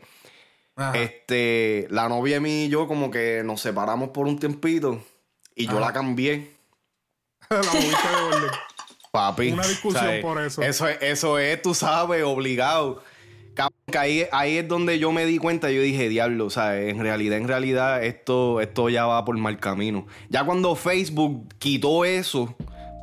Ajá. 0.76 0.98
Este, 0.98 1.86
la 1.90 2.08
novia 2.08 2.40
mía 2.40 2.64
y 2.64 2.68
yo 2.70 2.88
como 2.88 3.10
que 3.10 3.42
nos 3.44 3.60
separamos 3.60 4.08
por 4.08 4.26
un 4.26 4.38
tiempito 4.38 5.04
y 5.54 5.66
yo 5.66 5.72
Ajá. 5.72 5.80
la 5.80 5.92
cambié. 5.92 6.52
la 7.50 7.58
moviste 7.58 8.08
de 8.08 8.14
orden. 8.14 8.50
Papi. 9.12 9.52
Una 9.52 9.66
discusión 9.66 10.04
¿sabes? 10.04 10.22
por 10.22 10.40
eso. 10.40 10.62
Eso 10.62 10.88
es, 10.88 10.96
eso 11.02 11.38
es, 11.38 11.60
tú 11.60 11.74
sabes, 11.74 12.24
obligado. 12.24 13.02
Que 13.90 13.98
ahí, 13.98 14.26
ahí 14.32 14.56
es 14.56 14.66
donde 14.66 14.98
yo 14.98 15.12
me 15.12 15.26
di 15.26 15.36
cuenta, 15.36 15.70
yo 15.70 15.82
dije, 15.82 16.08
diablo, 16.08 16.48
¿sabes? 16.48 16.94
En 16.94 17.00
realidad, 17.00 17.36
en 17.36 17.46
realidad, 17.46 18.02
esto, 18.02 18.62
esto 18.62 18.88
ya 18.88 19.04
va 19.04 19.22
por 19.26 19.36
mal 19.36 19.58
camino. 19.58 20.06
Ya 20.30 20.44
cuando 20.44 20.74
Facebook 20.76 21.46
quitó 21.58 22.06
eso, 22.06 22.56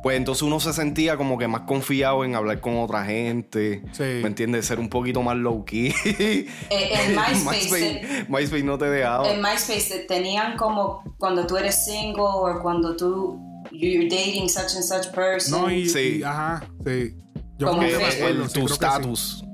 pues 0.04 0.16
entonces 0.18 0.42
uno 0.42 0.60
se 0.60 0.72
sentía 0.74 1.16
como 1.16 1.38
que 1.38 1.48
más 1.48 1.62
confiado 1.62 2.24
en 2.26 2.34
hablar 2.36 2.60
con 2.60 2.76
otra 2.76 3.04
gente. 3.06 3.82
Sí. 3.92 4.02
¿Me 4.22 4.28
entiendes? 4.28 4.66
Ser 4.66 4.78
un 4.78 4.88
poquito 4.90 5.22
más 5.22 5.34
low 5.36 5.64
key. 5.64 5.92
Eh, 6.04 6.46
en 6.70 7.10
MySpace, 7.16 7.44
MySpace, 7.70 8.26
MySpace 8.28 8.62
no 8.62 8.76
te 8.78 8.84
dejaba. 8.90 9.28
En 9.32 9.40
MySpace 9.40 9.88
te- 9.88 9.98
tenían 10.00 10.56
como 10.58 11.02
cuando 11.18 11.46
tú 11.46 11.56
eres 11.56 11.86
single 11.86 12.22
o 12.22 12.60
cuando 12.62 12.94
tú 12.96 13.40
you're 13.72 14.06
dating 14.08 14.48
such 14.48 14.76
and 14.76 14.84
such 14.84 15.12
person. 15.14 15.62
No, 15.62 15.70
y, 15.70 15.88
Sí. 15.88 16.18
y- 16.18 16.22
ajá, 16.22 16.62
sí. 16.84 17.16
Yo 17.58 17.68
Como 17.68 17.80
creo 17.80 17.98
Que 17.98 18.26
el- 18.28 18.48
sí, 18.50 18.60
tu 18.60 18.68
sí. 18.68 18.74
status. 18.74 19.44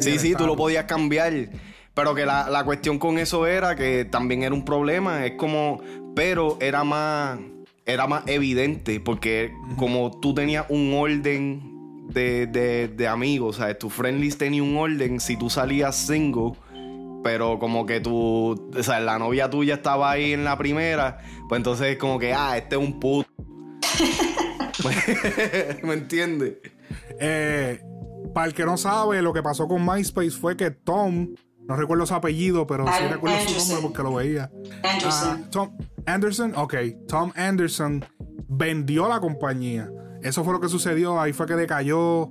Sí, 0.00 0.10
el 0.10 0.18
sí, 0.20 0.34
tú 0.34 0.46
lo 0.46 0.56
podías 0.56 0.84
cambiar. 0.84 1.32
Pero 1.94 2.14
que 2.14 2.26
la, 2.26 2.50
la 2.50 2.62
cuestión 2.64 2.98
con 2.98 3.18
eso 3.18 3.46
era 3.46 3.74
que 3.74 4.04
también 4.04 4.42
era 4.42 4.54
un 4.54 4.64
problema. 4.66 5.24
Es 5.24 5.32
como. 5.38 5.80
Pero 6.14 6.58
era 6.60 6.84
más. 6.84 7.38
Era 7.86 8.06
más 8.06 8.24
evidente. 8.26 9.00
Porque 9.00 9.52
como 9.76 10.10
tú 10.20 10.34
tenías 10.34 10.66
un 10.68 10.92
orden 10.94 12.08
de, 12.08 12.46
de, 12.46 12.88
de 12.88 13.08
amigos, 13.08 13.56
¿sabes? 13.56 13.78
Tu 13.78 13.88
friend 13.88 14.20
list 14.20 14.38
tenía 14.38 14.62
un 14.62 14.76
orden. 14.76 15.20
Si 15.20 15.36
tú 15.38 15.48
salías 15.48 15.96
single. 15.96 16.52
Pero 17.24 17.58
como 17.58 17.86
que 17.86 18.00
tú. 18.00 18.70
O 18.76 18.82
sea, 18.82 19.00
la 19.00 19.18
novia 19.18 19.48
tuya 19.48 19.74
estaba 19.74 20.10
ahí 20.10 20.32
en 20.32 20.44
la 20.44 20.58
primera. 20.58 21.18
Pues 21.48 21.58
entonces 21.58 21.86
es 21.88 21.96
como 21.96 22.18
que, 22.18 22.32
ah, 22.34 22.56
este 22.56 22.76
es 22.76 22.82
un 22.82 23.00
puto. 23.00 23.28
¿Me 25.82 25.94
entiendes? 25.94 26.54
Eh, 27.20 27.80
para 28.34 28.48
el 28.48 28.54
que 28.54 28.64
no 28.64 28.76
sabe, 28.76 29.22
lo 29.22 29.32
que 29.32 29.42
pasó 29.42 29.66
con 29.66 29.84
MySpace 29.84 30.30
fue 30.30 30.56
que 30.56 30.70
Tom, 30.70 31.34
no 31.68 31.76
recuerdo 31.76 32.06
su 32.06 32.14
apellido, 32.14 32.66
pero 32.66 32.86
sí 32.86 33.04
recuerdo 33.10 33.38
su 33.48 33.58
nombre 33.58 33.76
porque 33.82 34.02
lo 34.02 34.14
veía. 34.14 34.50
Anderson. 34.82 35.42
Ah, 35.44 35.48
Tom 35.50 35.76
Anderson, 36.06 36.52
ok. 36.56 36.74
Tom 37.08 37.32
Anderson 37.36 38.04
vendió 38.48 39.08
la 39.08 39.20
compañía. 39.20 39.90
Eso 40.22 40.44
fue 40.44 40.52
lo 40.52 40.60
que 40.60 40.68
sucedió. 40.68 41.20
Ahí 41.20 41.32
fue 41.32 41.46
que 41.46 41.54
decayó. 41.54 42.30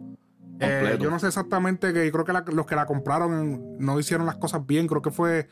Eh, 0.59 0.97
yo 1.01 1.09
no 1.09 1.19
sé 1.19 1.27
exactamente 1.27 1.91
que 1.91 2.09
creo 2.11 2.23
que 2.23 2.31
la- 2.31 2.45
los 2.47 2.65
que 2.65 2.75
la 2.75 2.85
compraron 2.85 3.77
no 3.77 3.99
hicieron 3.99 4.25
las 4.25 4.35
cosas 4.37 4.65
bien. 4.65 4.87
Creo 4.87 5.01
que 5.01 5.11
fue. 5.11 5.47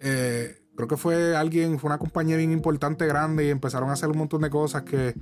eh, 0.00 0.56
creo 0.76 0.88
que 0.88 0.96
fue 0.98 1.34
alguien, 1.36 1.78
fue 1.78 1.88
una 1.88 1.98
compañía 1.98 2.36
bien 2.36 2.52
importante, 2.52 3.06
grande, 3.06 3.46
y 3.46 3.50
empezaron 3.50 3.88
a 3.88 3.94
hacer 3.94 4.10
un 4.10 4.18
montón 4.18 4.42
de 4.42 4.50
cosas 4.50 4.82
que 4.82 5.14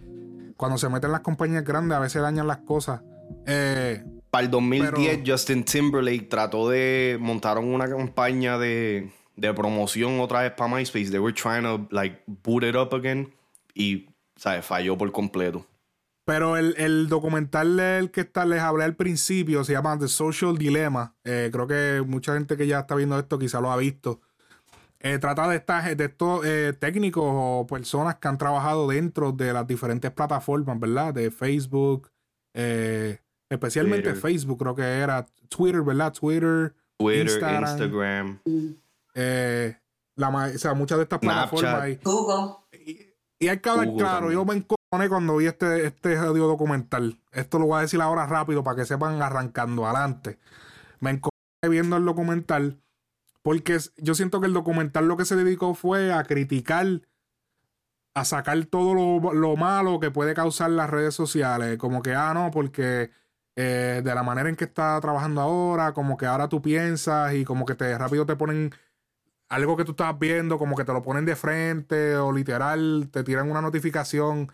cuando 0.56 0.78
se 0.78 0.88
meten 0.88 1.12
las 1.12 1.20
compañías 1.20 1.62
grandes 1.64 1.96
a 1.96 2.00
veces 2.00 2.20
dañan 2.22 2.46
las 2.48 2.58
cosas. 2.58 3.02
Eh, 3.46 4.02
Para 4.34 4.46
el 4.46 4.50
2010, 4.50 4.90
Pero- 5.18 5.22
Justin 5.24 5.62
Timberlake 5.64 6.22
trató 6.28 6.68
de 6.68 7.16
montaron 7.20 7.72
una 7.72 7.88
campaña 7.88 8.58
de, 8.58 9.12
de 9.36 9.54
promoción 9.54 10.18
otra 10.18 10.40
vez 10.42 10.50
para 10.50 10.74
MySpace. 10.74 11.08
They 11.10 11.20
were 11.20 11.32
trying 11.32 11.62
to 11.62 11.86
like 11.94 12.20
boot 12.26 12.64
it 12.64 12.74
up 12.74 12.92
again 12.96 13.32
y 13.74 14.08
¿sabes? 14.34 14.66
falló 14.66 14.98
por 14.98 15.12
completo. 15.12 15.64
Pero 16.24 16.56
el, 16.56 16.74
el 16.78 17.08
documental 17.08 17.76
del 17.76 18.10
que 18.10 18.22
está, 18.22 18.44
les 18.44 18.60
hablé 18.60 18.82
al 18.82 18.96
principio 18.96 19.62
se 19.62 19.74
llama 19.74 19.96
The 20.00 20.08
Social 20.08 20.58
Dilemma. 20.58 21.14
Eh, 21.22 21.50
creo 21.52 21.68
que 21.68 22.02
mucha 22.04 22.34
gente 22.34 22.56
que 22.56 22.66
ya 22.66 22.80
está 22.80 22.96
viendo 22.96 23.16
esto 23.16 23.38
quizá 23.38 23.60
lo 23.60 23.70
ha 23.70 23.76
visto. 23.76 24.20
Eh, 24.98 25.18
trata 25.20 25.46
de, 25.46 25.56
estas, 25.56 25.96
de 25.96 26.04
estos 26.06 26.44
eh, 26.44 26.72
técnicos 26.76 27.22
o 27.24 27.66
personas 27.68 28.16
que 28.16 28.26
han 28.26 28.38
trabajado 28.38 28.88
dentro 28.88 29.30
de 29.30 29.52
las 29.52 29.64
diferentes 29.66 30.10
plataformas, 30.10 30.80
¿verdad? 30.80 31.14
De 31.14 31.30
Facebook, 31.30 32.10
eh, 32.54 33.18
especialmente 33.48 34.10
Twitter. 34.10 34.20
Facebook, 34.20 34.58
creo 34.58 34.74
que 34.74 34.82
era 34.82 35.26
Twitter, 35.48 35.82
¿verdad? 35.82 36.12
Twitter, 36.12 36.74
Twitter, 36.98 37.22
Instagram. 37.22 37.62
Instagram. 37.64 38.40
eh, 39.14 39.76
la, 40.16 40.30
ma- 40.30 40.50
o 40.54 40.58
sea, 40.58 40.74
muchas 40.74 40.98
de 40.98 41.04
estas 41.04 41.20
Snapchat. 41.20 41.50
plataformas. 41.50 41.88
Y, 41.88 41.98
Google. 42.04 42.54
y 43.38 43.48
hay 43.48 43.58
que 43.58 43.68
hablar 43.68 43.86
Google 43.86 44.00
claro, 44.00 44.18
también. 44.20 44.40
yo 44.40 44.44
me 44.44 44.54
encojo 44.54 44.78
cuando 45.08 45.36
vi 45.36 45.46
este, 45.46 45.86
este 45.86 46.16
audio 46.16 46.46
documental. 46.46 47.18
Esto 47.32 47.58
lo 47.58 47.66
voy 47.66 47.78
a 47.78 47.82
decir 47.82 48.00
ahora 48.00 48.26
rápido 48.26 48.62
para 48.62 48.76
que 48.76 48.84
sepan 48.84 49.20
arrancando 49.20 49.86
adelante. 49.86 50.38
Me 51.00 51.10
encontré 51.10 51.68
viendo 51.68 51.96
el 51.96 52.04
documental 52.04 52.80
porque 53.42 53.78
yo 53.98 54.14
siento 54.14 54.40
que 54.40 54.46
el 54.46 54.52
documental 54.52 55.06
lo 55.06 55.16
que 55.16 55.24
se 55.24 55.36
dedicó 55.36 55.74
fue 55.74 56.12
a 56.12 56.22
criticar, 56.24 57.02
a 58.14 58.24
sacar 58.24 58.64
todo 58.66 58.94
lo, 58.94 59.56
malo 59.56 60.00
que 60.00 60.10
puede 60.10 60.34
causar 60.34 60.70
las 60.70 60.88
redes 60.88 61.14
sociales. 61.14 61.76
Como 61.76 62.00
que, 62.00 62.14
ah, 62.14 62.32
no, 62.32 62.50
porque 62.50 63.10
eh, 63.56 64.02
de 64.04 64.14
la 64.14 64.22
manera 64.22 64.48
en 64.48 64.56
que 64.56 64.64
está 64.64 65.00
trabajando 65.00 65.40
ahora, 65.40 65.92
como 65.94 66.16
que 66.16 66.26
ahora 66.26 66.48
tú 66.48 66.60
piensas 66.60 67.34
y 67.34 67.44
como 67.44 67.64
que 67.64 67.74
te 67.74 67.96
rápido 67.96 68.26
te 68.26 68.36
ponen 68.36 68.74
algo 69.48 69.76
que 69.76 69.84
tú 69.84 69.92
estás 69.92 70.18
viendo, 70.18 70.58
como 70.58 70.76
que 70.76 70.84
te 70.84 70.92
lo 70.92 71.02
ponen 71.02 71.24
de 71.24 71.36
frente 71.36 72.16
o 72.16 72.32
literal 72.32 73.08
te 73.12 73.22
tiran 73.22 73.50
una 73.50 73.60
notificación. 73.60 74.52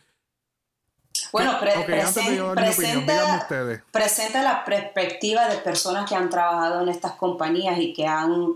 Bueno, 1.33 1.59
presenta, 1.59 3.49
presenta 3.90 4.42
la 4.42 4.64
perspectiva 4.64 5.49
de 5.49 5.59
personas 5.59 6.09
que 6.09 6.14
han 6.14 6.28
trabajado 6.28 6.83
en 6.83 6.88
estas 6.88 7.12
compañías 7.12 7.78
y 7.78 7.92
que 7.92 8.07
han 8.07 8.54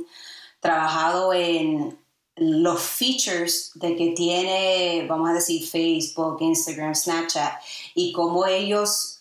trabajado 0.60 1.32
en 1.32 1.98
los 2.36 2.82
features 2.82 3.72
de 3.74 3.96
que 3.96 4.10
tiene, 4.10 5.06
vamos 5.08 5.30
a 5.30 5.34
decir, 5.34 5.66
Facebook, 5.66 6.38
Instagram, 6.40 6.94
Snapchat 6.94 7.60
y 7.94 8.12
cómo 8.12 8.46
ellos 8.46 9.13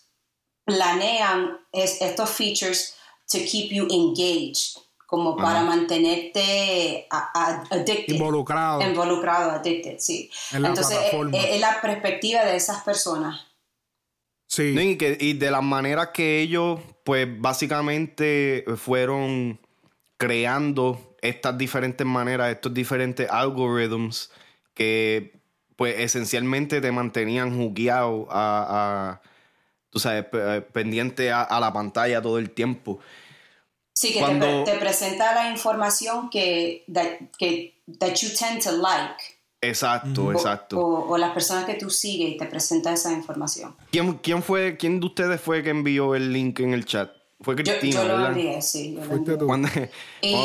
planean 0.66 1.60
estos 1.72 2.30
features 2.30 2.96
to 3.30 3.40
keep 3.40 3.72
you 3.72 3.88
engaged 3.90 4.78
como 5.06 5.36
para 5.36 5.62
mantenerte 5.62 7.08
addicted. 7.70 8.16
Involucrado. 8.16 8.82
Involucrado, 8.82 9.52
addicted, 9.52 10.00
sí. 10.00 10.32
Entonces, 10.52 10.98
es, 11.34 11.62
la 11.62 11.80
perspectiva 11.82 12.44
de 12.46 12.56
esas 12.56 12.84
personas. 12.84 13.46
Sí. 14.48 14.76
Y, 14.76 14.98
que, 14.98 15.16
y 15.20 15.34
de 15.34 15.52
las 15.52 15.62
maneras 15.62 16.10
que 16.16 16.42
ellos, 16.42 16.80
pues 17.04 17.28
básicamente 17.40 18.66
fueron 18.76 19.60
creando 20.18 21.16
estas 21.22 21.60
diferentes 21.60 22.08
maneras, 22.08 22.52
estos 22.52 22.74
diferentes 22.74 23.30
algoritmos 23.30 24.32
que, 24.74 25.40
pues 25.76 26.00
esencialmente 26.00 26.82
te 26.82 26.92
mantenían 26.92 27.56
jugueado 27.56 28.28
a, 28.32 29.22
tú 29.94 30.00
sabes, 30.00 30.26
pendiente 30.74 31.32
a, 31.32 31.44
a 31.44 31.60
la 31.60 31.72
pantalla 31.72 32.22
todo 32.22 32.40
el 32.40 32.50
tiempo. 32.50 33.00
Sí, 33.94 34.12
que 34.12 34.66
te, 34.66 34.76
presenta 34.80 35.36
la 35.36 35.52
información 35.52 36.30
que 36.30 36.84
que 37.38 37.76
that 38.00 38.16
you 38.16 38.30
tend 38.38 38.62
to 38.64 38.72
like. 38.72 39.24
Exacto, 39.62 40.32
exacto. 40.32 40.80
O, 40.80 41.18
las 41.18 41.32
personas 41.32 41.66
que 41.66 41.76
tú 41.76 41.90
sigues 41.90 42.34
y 42.34 42.38
te 42.38 42.46
presenta 42.48 42.92
esa 42.92 43.14
información. 43.14 43.76
¿Quién, 43.92 44.16
¿Quién 44.16 44.44
fue, 44.44 44.76
quién 44.76 45.00
de 45.00 45.06
ustedes 45.06 45.40
fue 45.40 45.64
que 45.64 45.70
envió 45.70 46.16
el 46.16 46.34
link 46.34 46.60
en 46.60 46.74
el 46.74 46.86
chat? 46.86 47.12
Fue 47.44 47.56
Cristina. 47.56 48.02
Yo, 48.02 48.08
yo 48.08 48.18
lo 48.18 48.28
envié, 48.28 48.62
sí. 48.62 48.98
Cuando, 49.46 49.70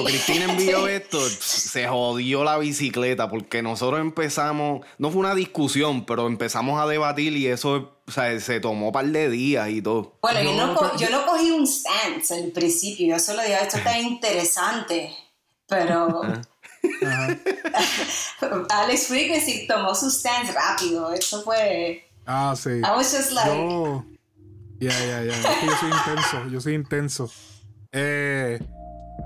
Cristina 0.04 0.44
envió 0.52 0.88
esto, 0.88 1.20
se 1.20 1.86
jodió 1.86 2.42
la 2.42 2.58
bicicleta 2.58 3.30
porque 3.30 3.62
nosotros 3.62 4.00
empezamos, 4.00 4.84
no 4.98 5.10
fue 5.12 5.20
una 5.20 5.36
discusión, 5.36 6.04
pero 6.04 6.26
empezamos 6.26 6.80
a 6.80 6.86
debatir 6.88 7.36
y 7.36 7.46
eso 7.46 8.00
se 8.40 8.58
tomó 8.58 8.88
un 8.88 8.92
par 8.92 9.06
de 9.06 9.30
días 9.30 9.68
y 9.68 9.80
todo. 9.80 10.16
Bueno, 10.22 10.42
yo, 10.42 10.54
no, 10.54 10.96
yo 10.96 11.10
no 11.10 11.24
cogí 11.24 11.52
un 11.52 11.68
stance 11.68 12.34
al 12.34 12.50
principio, 12.50 13.06
yo 13.06 13.20
solo 13.20 13.42
dije, 13.42 13.58
esto 13.62 13.76
está 13.76 13.98
interesante, 14.00 15.14
pero... 15.68 16.20
Alex 18.70 19.06
Frequency 19.06 19.66
tomó 19.68 19.94
su 19.94 20.10
stance 20.10 20.52
rápido, 20.52 21.12
eso 21.12 21.42
fue... 21.42 22.08
Ah, 22.26 22.54
sí. 22.56 22.70
I 22.70 22.90
was 22.96 23.12
just 23.12 23.30
like... 23.30 24.17
Ya, 24.80 24.90
ya, 24.90 25.24
ya. 25.24 25.34
yo 25.34 25.72
soy 25.80 25.90
intenso, 25.90 26.48
yo 26.50 26.60
soy 26.60 26.74
intenso. 26.74 27.30
Eh, 27.92 28.60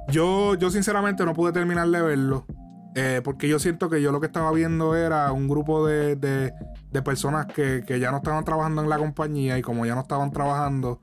yo, 0.08 0.54
yo 0.54 0.70
sinceramente 0.70 1.24
no 1.24 1.34
pude 1.34 1.52
terminar 1.52 1.88
de 1.88 2.02
verlo. 2.02 2.46
Eh, 2.94 3.22
porque 3.24 3.48
yo 3.48 3.58
siento 3.58 3.88
que 3.88 4.02
yo 4.02 4.12
lo 4.12 4.20
que 4.20 4.26
estaba 4.26 4.52
viendo 4.52 4.94
era 4.96 5.32
un 5.32 5.48
grupo 5.48 5.86
de, 5.86 6.16
de, 6.16 7.02
personas 7.02 7.46
que, 7.46 7.82
ya 7.98 8.10
no 8.10 8.18
estaban 8.18 8.44
trabajando 8.44 8.82
en 8.82 8.90
la 8.90 8.98
compañía 8.98 9.56
y 9.56 9.62
como 9.62 9.86
ya 9.86 9.94
no 9.94 10.02
estaban 10.02 10.30
trabajando, 10.30 11.00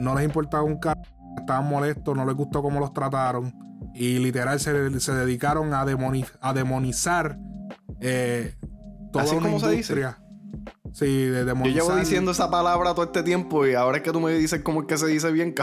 no 0.00 0.14
les 0.14 0.24
importaba 0.24 0.62
un 0.62 0.78
carajo, 0.78 1.02
estaban 1.38 1.68
molestos, 1.68 2.16
no 2.16 2.24
les 2.24 2.34
gustó 2.34 2.62
cómo 2.62 2.80
los 2.80 2.94
trataron 2.94 3.52
y 3.94 4.18
literal 4.18 4.58
se, 4.58 4.72
dedicaron 4.72 5.74
a, 5.74 5.82
a 5.82 6.54
demonizar 6.54 7.38
eh, 8.00 8.54
toda 9.12 9.24
¿Así 9.24 9.36
una 9.36 9.50
industria. 9.50 10.18
Sí, 10.98 11.26
de. 11.26 11.46
Yo 11.46 11.64
llevo 11.64 11.94
diciendo 11.94 12.32
esa 12.32 12.50
palabra 12.50 12.92
todo 12.92 13.04
este 13.04 13.22
tiempo 13.22 13.64
y 13.64 13.74
ahora 13.74 13.98
es 13.98 14.02
que 14.02 14.10
tú 14.10 14.20
me 14.20 14.32
dices 14.32 14.62
cómo 14.64 14.80
es 14.80 14.88
que 14.88 14.98
se 14.98 15.06
dice 15.06 15.30
bien, 15.30 15.54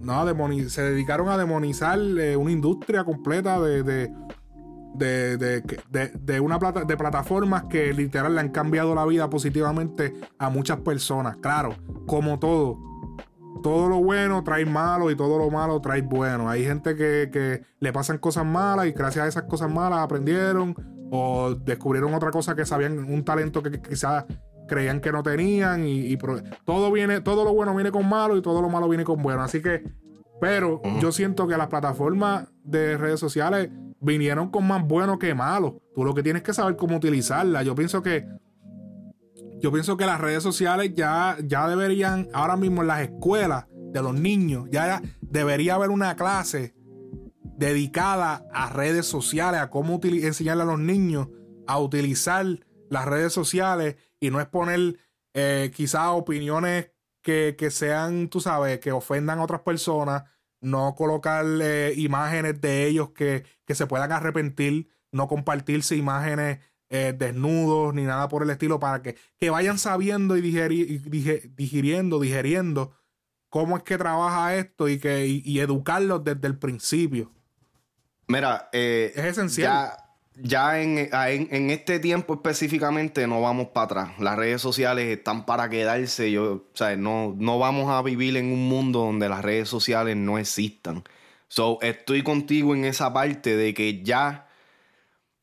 No, 0.00 0.24
se 0.68 0.82
dedicaron 0.82 1.28
a 1.28 1.36
demonizar 1.36 1.98
eh, 1.98 2.34
una 2.34 2.50
industria 2.50 3.04
completa 3.04 3.60
de, 3.60 3.82
de, 3.82 4.10
de, 4.96 6.12
de, 6.18 6.40
una 6.40 6.58
plata 6.58 6.84
de 6.84 6.96
plataformas 6.96 7.64
que 7.64 7.92
literal 7.92 8.34
le 8.34 8.40
han 8.40 8.48
cambiado 8.48 8.94
la 8.94 9.04
vida 9.04 9.28
positivamente 9.28 10.14
a 10.38 10.48
muchas 10.48 10.78
personas. 10.78 11.36
Claro, 11.36 11.76
como 12.06 12.38
todo. 12.38 12.78
Todo 13.62 13.88
lo 13.88 14.02
bueno 14.02 14.42
trae 14.42 14.64
malo 14.64 15.10
y 15.10 15.16
todo 15.16 15.38
lo 15.38 15.50
malo 15.50 15.80
trae 15.80 16.00
bueno. 16.00 16.48
Hay 16.48 16.64
gente 16.64 16.96
que, 16.96 17.28
que 17.30 17.62
le 17.78 17.92
pasan 17.92 18.16
cosas 18.18 18.46
malas 18.46 18.86
y 18.86 18.92
gracias 18.92 19.24
a 19.24 19.28
esas 19.28 19.42
cosas 19.44 19.70
malas 19.70 20.00
aprendieron 20.00 20.93
o 21.10 21.54
descubrieron 21.54 22.14
otra 22.14 22.30
cosa 22.30 22.54
que 22.54 22.66
sabían, 22.66 22.98
un 22.98 23.24
talento 23.24 23.62
que, 23.62 23.80
quizás 23.80 24.24
creían 24.66 25.00
que 25.00 25.12
no 25.12 25.22
tenían 25.22 25.86
y, 25.86 26.16
todo 26.64 26.90
viene, 26.90 27.20
todo 27.20 27.44
lo 27.44 27.52
bueno 27.52 27.74
viene 27.74 27.90
con 27.90 28.08
malo 28.08 28.36
y 28.36 28.42
todo 28.42 28.62
lo 28.62 28.68
malo 28.68 28.88
viene 28.88 29.04
con 29.04 29.22
bueno. 29.22 29.42
Así 29.42 29.60
que, 29.60 29.84
pero 30.40 30.80
yo 31.00 31.12
siento 31.12 31.46
que 31.46 31.56
las 31.56 31.68
plataformas 31.68 32.48
de 32.62 32.96
redes 32.96 33.20
sociales 33.20 33.70
vinieron 34.00 34.50
con 34.50 34.66
más 34.66 34.86
bueno 34.86 35.18
que 35.18 35.34
malo. 35.34 35.80
Tú 35.94 36.04
lo 36.04 36.14
que 36.14 36.22
tienes 36.22 36.42
que 36.42 36.52
saber 36.52 36.76
cómo 36.76 36.96
utilizarlas. 36.96 37.64
Yo 37.64 37.74
pienso 37.74 38.02
que 38.02 38.26
yo 39.60 39.72
pienso 39.72 39.96
que 39.96 40.04
las 40.04 40.20
redes 40.20 40.42
sociales 40.42 40.92
ya, 40.94 41.38
ya 41.42 41.66
deberían, 41.68 42.28
ahora 42.34 42.54
mismo 42.54 42.82
en 42.82 42.88
las 42.88 43.00
escuelas 43.00 43.66
de 43.70 44.02
los 44.02 44.14
niños, 44.14 44.68
ya 44.70 45.00
debería 45.22 45.76
haber 45.76 45.88
una 45.88 46.16
clase 46.16 46.74
dedicada 47.56 48.46
a 48.52 48.68
redes 48.70 49.06
sociales, 49.06 49.60
a 49.60 49.70
cómo 49.70 50.00
enseñarle 50.02 50.62
a 50.62 50.66
los 50.66 50.80
niños 50.80 51.28
a 51.66 51.78
utilizar 51.78 52.46
las 52.90 53.06
redes 53.06 53.32
sociales 53.32 53.96
y 54.20 54.30
no 54.30 54.40
exponer 54.40 54.98
eh, 55.34 55.70
quizás 55.74 56.08
opiniones 56.08 56.90
que, 57.22 57.56
sean, 57.70 58.28
tú 58.28 58.40
sabes, 58.40 58.80
que 58.80 58.92
ofendan 58.92 59.38
a 59.38 59.44
otras 59.44 59.62
personas, 59.62 60.24
no 60.60 60.94
colocar 60.94 61.46
imágenes 61.96 62.60
de 62.60 62.86
ellos 62.86 63.10
que, 63.10 63.44
se 63.66 63.86
puedan 63.86 64.12
arrepentir, 64.12 64.88
no 65.10 65.26
compartirse 65.26 65.96
imágenes 65.96 66.58
eh, 66.90 67.14
desnudos 67.16 67.94
ni 67.94 68.02
nada 68.02 68.28
por 68.28 68.42
el 68.42 68.50
estilo 68.50 68.78
para 68.78 69.00
que, 69.00 69.16
que 69.40 69.48
vayan 69.48 69.78
sabiendo 69.78 70.36
y, 70.36 70.42
digiriendo, 70.42 72.20
digeriendo 72.20 72.92
cómo 73.48 73.78
es 73.78 73.82
que 73.84 73.96
trabaja 73.96 74.54
esto 74.56 74.88
y, 74.88 74.98
que, 74.98 75.26
y 75.26 75.60
educarlos 75.60 76.22
desde 76.24 76.46
el 76.46 76.58
principio. 76.58 77.32
Mira, 78.26 78.68
eh, 78.72 79.12
es 79.14 79.24
esencial. 79.24 79.92
Ya, 80.36 80.82
en, 80.82 81.70
este 81.70 82.00
tiempo 82.00 82.34
específicamente 82.34 83.24
no 83.28 83.40
vamos 83.40 83.68
para 83.68 83.84
atrás. 83.84 84.18
Las 84.18 84.36
redes 84.36 84.60
sociales 84.60 85.06
están 85.16 85.46
para 85.46 85.68
quedarse. 85.68 86.32
Yo, 86.32 86.54
o 86.54 86.64
sea, 86.74 86.96
no, 86.96 87.36
no 87.38 87.60
vamos 87.60 87.88
a 87.90 88.02
vivir 88.02 88.36
en 88.36 88.46
un 88.46 88.68
mundo 88.68 89.00
donde 89.00 89.28
las 89.28 89.42
redes 89.42 89.68
sociales 89.68 90.16
no 90.16 90.38
existan. 90.38 91.04
So, 91.46 91.78
estoy 91.82 92.24
contigo 92.24 92.74
en 92.74 92.84
esa 92.84 93.12
parte 93.12 93.56
de 93.56 93.74
que 93.74 94.02
ya, 94.02 94.48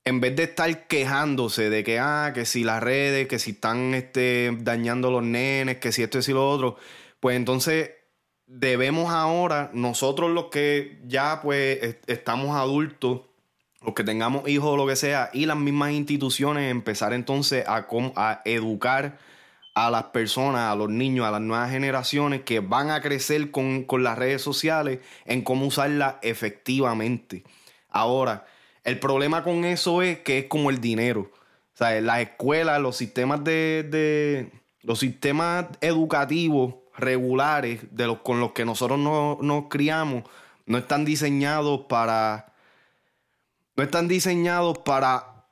en 0.03 0.19
vez 0.19 0.35
de 0.35 0.43
estar 0.43 0.87
quejándose 0.87 1.69
de 1.69 1.85
que, 1.85 1.97
ah, 1.99 2.33
que 2.33 2.45
si 2.45 2.65
las 2.65 2.83
redes, 2.83 3.29
que 3.29 3.39
si 3.39 3.51
están 3.51 3.93
este, 3.93 4.51
dañando 4.59 5.09
los 5.09 5.23
nenes, 5.23 5.77
que 5.77 5.93
si 5.93 6.03
esto 6.03 6.17
y 6.17 6.23
si 6.23 6.33
lo 6.33 6.49
otro, 6.49 6.75
pues 7.21 7.37
entonces 7.37 7.91
debemos 8.51 9.11
ahora, 9.13 9.69
nosotros 9.73 10.29
los 10.29 10.45
que 10.45 10.99
ya 11.07 11.39
pues 11.41 11.97
estamos 12.07 12.55
adultos, 12.55 13.21
los 13.81 13.95
que 13.95 14.03
tengamos 14.03 14.47
hijos 14.47 14.67
o 14.71 14.77
lo 14.77 14.85
que 14.85 14.97
sea, 14.97 15.29
y 15.33 15.45
las 15.45 15.57
mismas 15.57 15.91
instituciones, 15.93 16.69
empezar 16.69 17.13
entonces 17.13 17.65
a, 17.65 17.87
a 18.15 18.41
educar 18.43 19.17
a 19.73 19.89
las 19.89 20.05
personas, 20.05 20.69
a 20.71 20.75
los 20.75 20.89
niños, 20.89 21.25
a 21.25 21.31
las 21.31 21.39
nuevas 21.39 21.71
generaciones 21.71 22.41
que 22.41 22.59
van 22.59 22.91
a 22.91 23.01
crecer 23.01 23.51
con, 23.51 23.85
las 23.99 24.17
redes 24.17 24.41
sociales 24.41 24.99
en 25.25 25.43
cómo 25.43 25.65
usarlas 25.65 26.15
efectivamente. 26.21 27.43
Ahora, 27.89 28.45
el 28.83 28.99
problema 28.99 29.43
con 29.43 29.63
eso 29.63 30.01
es 30.01 30.19
que 30.19 30.39
es 30.39 30.45
como 30.47 30.69
el 30.69 30.81
dinero. 30.81 31.31
Las 31.79 32.19
escuelas, 32.19 32.81
los 32.81 32.97
sistemas 32.97 33.43
de, 33.43 33.87
de 33.89 34.51
los 34.83 34.99
sistemas 34.99 35.67
educativos 35.79 36.80
regulares 36.97 37.81
de 37.91 38.07
los, 38.07 38.19
con 38.19 38.39
los 38.39 38.51
que 38.51 38.65
nosotros 38.65 38.99
nos 38.99 39.65
criamos 39.69 40.23
no 40.65 40.77
están 40.77 41.05
diseñados 41.05 41.81
para. 41.89 42.53
No 43.75 43.83
están 43.83 44.07
diseñados 44.07 44.79
para 44.79 45.45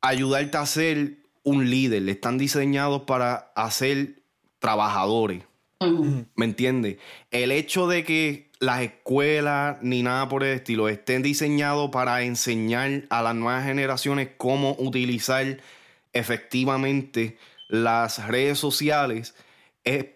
ayudarte 0.00 0.56
a 0.56 0.66
ser 0.66 1.18
un 1.42 1.68
líder, 1.70 2.08
están 2.08 2.38
diseñados 2.38 3.02
para 3.02 3.52
hacer 3.54 4.22
trabajadores. 4.58 5.44
¿Me 6.34 6.44
entiendes? 6.44 6.98
El 7.30 7.52
hecho 7.52 7.86
de 7.86 8.04
que 8.04 8.50
las 8.60 8.82
escuelas 8.82 9.78
ni 9.80 10.02
nada 10.02 10.28
por 10.28 10.44
el 10.44 10.54
estilo 10.56 10.88
estén 10.88 11.22
diseñados 11.22 11.90
para 11.90 12.22
enseñar 12.22 13.04
a 13.08 13.22
las 13.22 13.34
nuevas 13.34 13.64
generaciones 13.64 14.28
cómo 14.36 14.76
utilizar 14.78 15.60
efectivamente 16.12 17.38
las 17.68 18.26
redes 18.26 18.58
sociales, 18.58 19.34
es, 19.84 20.06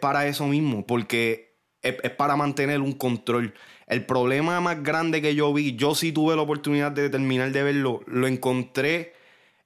para 0.00 0.26
eso 0.26 0.46
mismo, 0.46 0.86
porque 0.86 1.56
es, 1.82 1.96
es, 2.02 2.10
para 2.10 2.36
mantener 2.36 2.80
un 2.80 2.92
control. 2.92 3.54
El 3.86 4.04
problema 4.04 4.60
más 4.60 4.82
grande 4.82 5.22
que 5.22 5.34
yo 5.34 5.52
vi, 5.52 5.76
yo 5.76 5.94
sí 5.94 6.12
tuve 6.12 6.36
la 6.36 6.42
oportunidad 6.42 6.92
de 6.92 7.10
terminar 7.10 7.52
de 7.52 7.62
verlo, 7.62 8.02
lo 8.06 8.26
encontré 8.26 9.14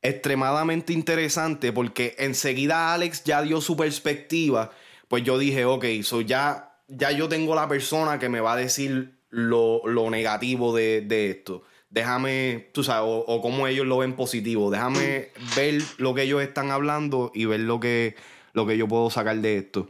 extremadamente 0.02 0.92
interesante 0.92 1.72
porque 1.72 2.14
enseguida 2.18 2.94
Alex 2.94 3.22
ya 3.24 3.42
dio 3.42 3.60
su 3.60 3.76
perspectiva 3.76 4.70
pues 5.10 5.24
yo 5.24 5.38
dije, 5.38 5.64
ok, 5.64 5.84
so 6.04 6.20
ya, 6.20 6.76
ya 6.86 7.10
yo 7.10 7.28
tengo 7.28 7.56
la 7.56 7.66
persona 7.66 8.20
que 8.20 8.28
me 8.28 8.38
va 8.38 8.52
a 8.52 8.56
decir 8.56 9.18
lo, 9.28 9.82
negativo 10.08 10.72
de, 10.72 11.04
esto. 11.30 11.64
Déjame, 11.90 12.68
tú 12.72 12.84
sabes, 12.84 13.10
o, 13.26 13.42
cómo 13.42 13.66
ellos 13.66 13.88
lo 13.88 13.98
ven 13.98 14.14
positivo. 14.14 14.70
Déjame 14.70 15.30
ver 15.56 15.82
lo 15.98 16.14
que 16.14 16.22
ellos 16.22 16.40
están 16.40 16.70
hablando 16.70 17.32
y 17.34 17.46
ver 17.46 17.58
lo 17.58 17.80
que, 17.80 18.14
lo 18.52 18.66
que 18.66 18.76
yo 18.76 18.88
puedo 18.88 19.10
sacar 19.10 19.36
de 19.38 19.58
esto. 19.58 19.88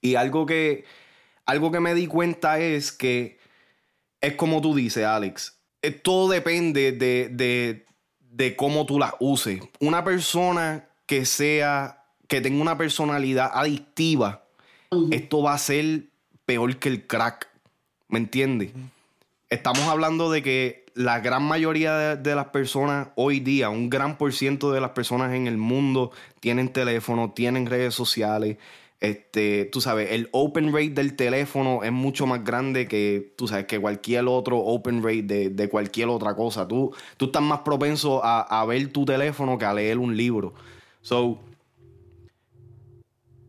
Y 0.00 0.16
algo 0.16 0.46
que, 0.46 0.84
algo 1.46 1.70
que 1.70 1.80
me 1.80 1.94
di 1.94 2.06
cuenta 2.06 2.58
es 2.58 2.92
que 2.92 3.38
es 4.20 4.34
como 4.34 4.60
tú 4.60 4.74
dices, 4.74 5.04
Alex. 5.04 5.58
Todo 6.02 6.30
depende 6.30 6.92
de, 6.92 7.28
de, 7.28 7.86
de 8.20 8.56
cómo 8.56 8.86
tú 8.86 8.98
las 8.98 9.14
uses. 9.18 9.60
Una 9.80 10.04
persona 10.04 10.88
que 11.06 11.24
sea, 11.24 12.04
que 12.28 12.40
tenga 12.40 12.62
una 12.62 12.78
personalidad 12.78 13.50
adictiva, 13.52 14.44
esto 15.10 15.42
va 15.42 15.54
a 15.54 15.58
ser 15.58 16.04
peor 16.44 16.76
que 16.76 16.88
el 16.88 17.06
crack. 17.06 17.48
¿Me 18.08 18.18
entiendes? 18.18 18.72
Estamos 19.48 19.82
hablando 19.82 20.30
de 20.30 20.42
que 20.42 20.81
la 20.94 21.20
gran 21.20 21.42
mayoría 21.42 22.16
de, 22.16 22.34
las 22.34 22.46
personas 22.46 23.08
hoy 23.14 23.40
día, 23.40 23.70
un 23.70 23.90
gran 23.90 24.18
por 24.18 24.32
ciento 24.32 24.72
de 24.72 24.80
las 24.80 24.90
personas 24.90 25.34
en 25.34 25.46
el 25.46 25.56
mundo 25.56 26.10
tienen 26.40 26.72
teléfono, 26.72 27.32
tienen 27.32 27.66
redes 27.66 27.94
sociales. 27.94 28.58
Este, 29.00 29.64
tú 29.64 29.80
sabes, 29.80 30.12
el 30.12 30.28
open 30.32 30.72
rate 30.72 30.90
del 30.90 31.16
teléfono 31.16 31.82
es 31.82 31.90
mucho 31.90 32.26
más 32.26 32.44
grande 32.44 32.86
que, 32.86 33.34
tú 33.36 33.48
sabes, 33.48 33.66
que 33.66 33.80
cualquier 33.80 34.26
otro 34.26 34.58
open 34.58 35.02
rate 35.02 35.50
de, 35.50 35.68
cualquier 35.68 36.08
otra 36.08 36.36
cosa. 36.36 36.68
Tú, 36.68 36.94
tú 37.16 37.26
estás 37.26 37.42
más 37.42 37.60
propenso 37.60 38.24
a, 38.24 38.42
a 38.42 38.64
ver 38.64 38.92
tu 38.92 39.04
teléfono 39.04 39.58
que 39.58 39.64
a 39.64 39.74
leer 39.74 39.98
un 39.98 40.16
libro. 40.16 40.54
So, 41.00 41.40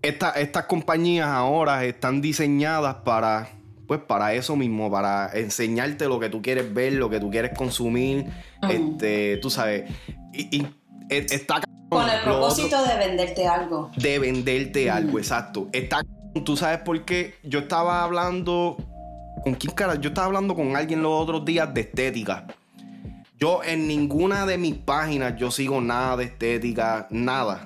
estas 0.02 0.66
compañías 0.66 1.28
ahora 1.28 1.86
están 1.86 2.20
diseñadas 2.20 2.96
para, 3.06 3.50
pues, 3.88 4.02
para 4.02 4.34
eso 4.34 4.56
mismo, 4.56 4.90
para 4.92 5.30
enseñarte 5.34 6.08
lo 6.08 6.20
que 6.20 6.30
tú 6.30 6.42
quieres 6.42 6.74
ver, 6.74 6.94
lo 6.94 7.10
que 7.10 7.20
tú 7.20 7.30
quieres 7.30 7.58
consumir. 7.58 8.26
Este, 8.70 9.38
tú 9.38 9.50
sabes. 9.50 9.92
Y, 10.34 10.66
e, 11.10 11.18
está 11.30 11.62
con 11.90 12.10
el 12.10 12.22
propósito 12.22 12.84
de 12.84 12.98
venderte 12.98 13.48
algo. 13.48 13.92
De 13.98 14.20
venderte 14.20 14.90
algo, 14.90 15.20
exacto. 15.20 15.68
Está 15.72 16.02
tú 16.42 16.58
sabes 16.58 16.80
por 16.80 17.06
qué 17.06 17.36
yo 17.44 17.60
estaba 17.60 18.04
hablando 18.04 18.78
con 19.44 19.56
quién 19.56 19.74
cara, 19.74 19.96
yo 19.96 20.10
estaba 20.10 20.28
hablando 20.28 20.56
con 20.56 20.76
alguien 20.76 21.02
los 21.02 21.22
otros 21.22 21.46
días 21.46 21.74
de 21.74 21.82
estética. 21.82 22.48
Yo 23.38 23.62
en 23.64 23.88
ninguna 23.88 24.46
de 24.46 24.58
mis 24.58 24.76
páginas 24.76 25.36
yo 25.38 25.52
sigo 25.52 25.82
nada 25.82 26.18
de 26.18 26.26
estética, 26.26 27.08
nada. 27.12 27.66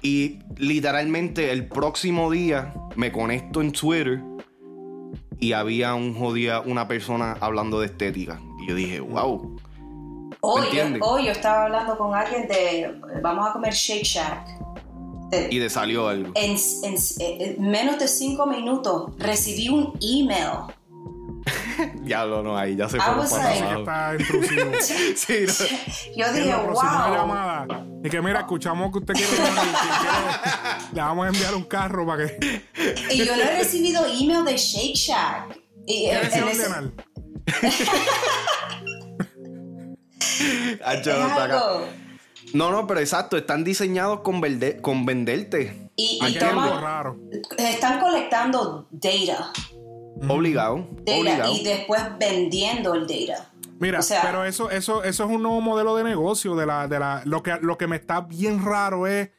Y 0.00 0.38
literalmente 0.56 1.52
el 1.52 1.66
próximo 1.66 2.30
día 2.30 2.72
me 2.96 3.12
conecto 3.12 3.60
en 3.60 3.72
Twitter 3.72 4.22
y 5.40 5.52
había 5.52 5.94
un 5.94 6.14
jodía, 6.14 6.60
una 6.60 6.88
persona 6.88 7.36
hablando 7.40 7.80
de 7.80 7.86
estética. 7.86 8.40
Y 8.62 8.68
yo 8.68 8.74
dije, 8.74 9.00
wow. 9.00 9.56
Hoy, 10.40 10.66
hoy 11.00 11.26
yo 11.26 11.32
estaba 11.32 11.64
hablando 11.64 11.98
con 11.98 12.14
alguien 12.14 12.46
de 12.46 13.00
vamos 13.22 13.48
a 13.48 13.52
comer 13.52 13.72
Shake 13.72 14.04
Shack. 14.04 14.48
y 15.50 15.58
le 15.58 15.68
salió 15.68 16.08
algo. 16.08 16.32
En, 16.34 16.56
en, 16.82 17.70
menos 17.70 17.98
de 17.98 18.06
cinco 18.06 18.46
minutos 18.46 19.12
recibí 19.18 19.68
un 19.68 19.92
email 20.00 20.72
Diablo, 22.02 22.42
no, 22.42 22.56
ahí 22.56 22.74
ya 22.76 22.88
se 22.88 22.98
fue 22.98 23.24
está 23.24 24.14
intrusivo. 24.18 24.72
sí, 25.16 25.44
Yo 26.16 26.32
dije, 26.32 26.54
wow. 26.54 26.82
llamada. 26.82 27.84
Y 28.02 28.10
que 28.10 28.22
mira, 28.22 28.40
escuchamos 28.40 28.90
que 28.92 28.98
usted 28.98 29.14
quiere, 29.14 29.32
le 30.92 31.00
vamos 31.00 31.26
a 31.26 31.28
enviar 31.28 31.54
un 31.54 31.62
carro 31.64 32.06
para 32.06 32.26
que. 32.26 32.62
y 33.10 33.24
yo 33.24 33.36
no 33.36 33.42
he 33.42 33.58
recibido 33.58 34.04
email 34.06 34.44
de 34.44 34.56
Shake 34.56 34.94
Shack. 34.94 35.60
Y 35.86 36.06
en, 36.06 36.32
en 36.32 36.48
ese... 36.48 36.68
no, 42.54 42.72
no, 42.72 42.86
pero 42.86 43.00
exacto, 43.00 43.36
están 43.36 43.64
diseñados 43.64 44.20
con, 44.20 44.40
con 44.80 45.04
venderte. 45.06 45.90
Y, 45.96 46.20
y 46.22 46.38
raro. 46.38 47.18
están 47.56 47.98
colectando 48.00 48.86
data. 48.90 49.52
Obligado, 50.28 50.88
Y 51.06 51.64
después 51.64 52.02
vendiendo 52.18 52.94
el 52.94 53.06
data. 53.06 53.50
Mira, 53.78 54.00
pero 54.22 54.44
eso, 54.44 54.70
eso, 54.70 55.04
eso 55.04 55.24
es 55.24 55.30
un 55.30 55.42
nuevo 55.42 55.60
modelo 55.60 55.96
de 55.96 56.04
negocio. 56.04 56.56
De 56.56 56.66
la, 56.66 56.88
de 56.88 56.98
la, 56.98 57.22
lo, 57.24 57.42
que, 57.42 57.58
lo 57.60 57.76
que 57.76 57.86
me 57.86 57.96
está 57.96 58.22
bien 58.22 58.64
raro 58.64 59.06
es 59.06 59.30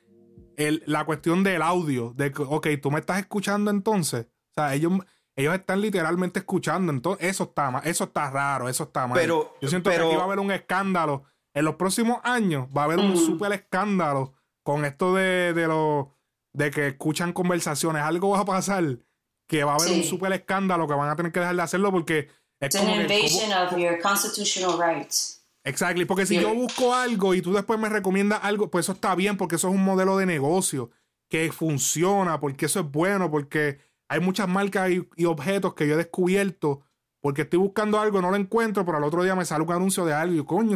el, 0.58 0.84
la 0.86 1.06
cuestión 1.06 1.44
del 1.44 1.62
audio. 1.62 2.14
De 2.16 2.32
que, 2.32 2.44
ok, 2.44 2.68
tú 2.82 2.92
me 2.92 3.00
estás 3.00 3.20
escuchando 3.20 3.72
entonces. 3.72 4.28
O 4.52 4.54
sea, 4.54 4.76
ellos, 4.76 4.94
ellos 5.36 5.56
están 5.56 5.82
literalmente 5.82 6.40
escuchando. 6.40 6.92
Entonces, 6.92 7.28
eso 7.28 7.46
está 7.46 7.82
eso 7.84 8.04
está 8.06 8.30
raro, 8.30 8.70
eso 8.70 8.84
está 8.84 9.08
mal. 9.08 9.18
Pero, 9.20 9.56
Yo 9.62 9.70
siento 9.70 9.90
que 9.90 9.96
aquí 9.96 10.16
va 10.16 10.22
a 10.22 10.26
haber 10.26 10.40
un 10.40 10.52
escándalo. 10.52 11.24
En 11.54 11.66
los 11.66 11.76
próximos 11.76 12.20
años 12.24 12.68
va 12.76 12.82
a 12.82 12.86
haber 12.86 13.00
un 13.00 13.18
súper 13.18 13.52
escándalo 13.54 14.34
con 14.62 14.86
esto 14.86 15.16
de, 15.16 15.54
de, 15.54 15.68
lo, 15.68 16.14
de 16.54 16.70
que 16.70 16.88
escuchan 16.88 17.34
conversaciones. 17.34 18.04
Algo 18.04 18.30
va 18.30 18.42
a 18.42 18.46
pasar 18.46 19.00
que 19.48 19.64
va 19.64 19.74
a 19.74 19.76
haber 19.76 19.92
un 19.92 20.04
super 20.04 20.32
escándalo 20.34 20.88
que 20.88 20.94
van 20.94 21.10
a 21.10 21.16
tener 21.16 21.32
que 21.32 21.40
dejar 21.40 21.56
de 21.56 21.62
hacerlo 21.62 21.92
porque 21.92 22.30
es 22.60 22.76
como 22.76 22.96
invasion 22.96 23.52
of 23.54 23.78
your 23.78 24.00
constitutional 24.02 24.78
rights. 24.80 25.46
Exactly, 25.64 26.06
porque 26.06 26.26
si 26.26 26.40
yo 26.40 26.54
busco 26.54 26.94
algo 26.94 27.34
y 27.34 27.42
tú 27.42 27.54
después 27.54 27.80
me 27.80 27.90
recomiendas 27.90 28.40
algo, 28.44 28.70
pues 28.70 28.86
eso 28.86 28.94
está 28.94 29.16
bien 29.16 29.36
porque 29.36 29.56
eso 29.56 29.68
es 29.68 29.74
un 29.74 29.84
modelo 29.84 30.18
de 30.18 30.26
negocio 30.26 30.92
que 31.30 31.52
funciona, 31.52 32.40
porque 32.40 32.68
eso 32.68 32.80
es 32.80 32.92
bueno, 32.92 33.30
porque 33.30 33.80
hay 34.08 34.22
muchas 34.22 34.48
marcas 34.48 34.92
y, 34.92 35.26
objetos 35.26 35.74
que 35.74 35.88
yo 35.88 35.96
he 35.96 35.98
descubierto 35.98 36.84
porque 37.20 37.42
estoy 37.42 37.60
buscando 37.60 38.00
algo, 38.00 38.22
no 38.22 38.32
lo 38.32 38.38
encuentro, 38.38 38.86
pero 38.86 38.98
al 38.98 39.04
otro 39.04 39.24
día 39.24 39.36
me 39.36 39.44
sale 39.44 39.64
un 39.64 39.72
anuncio 39.74 40.06
de 40.06 40.14
algo 40.14 40.36
y 40.36 40.46
coño, 40.46 40.76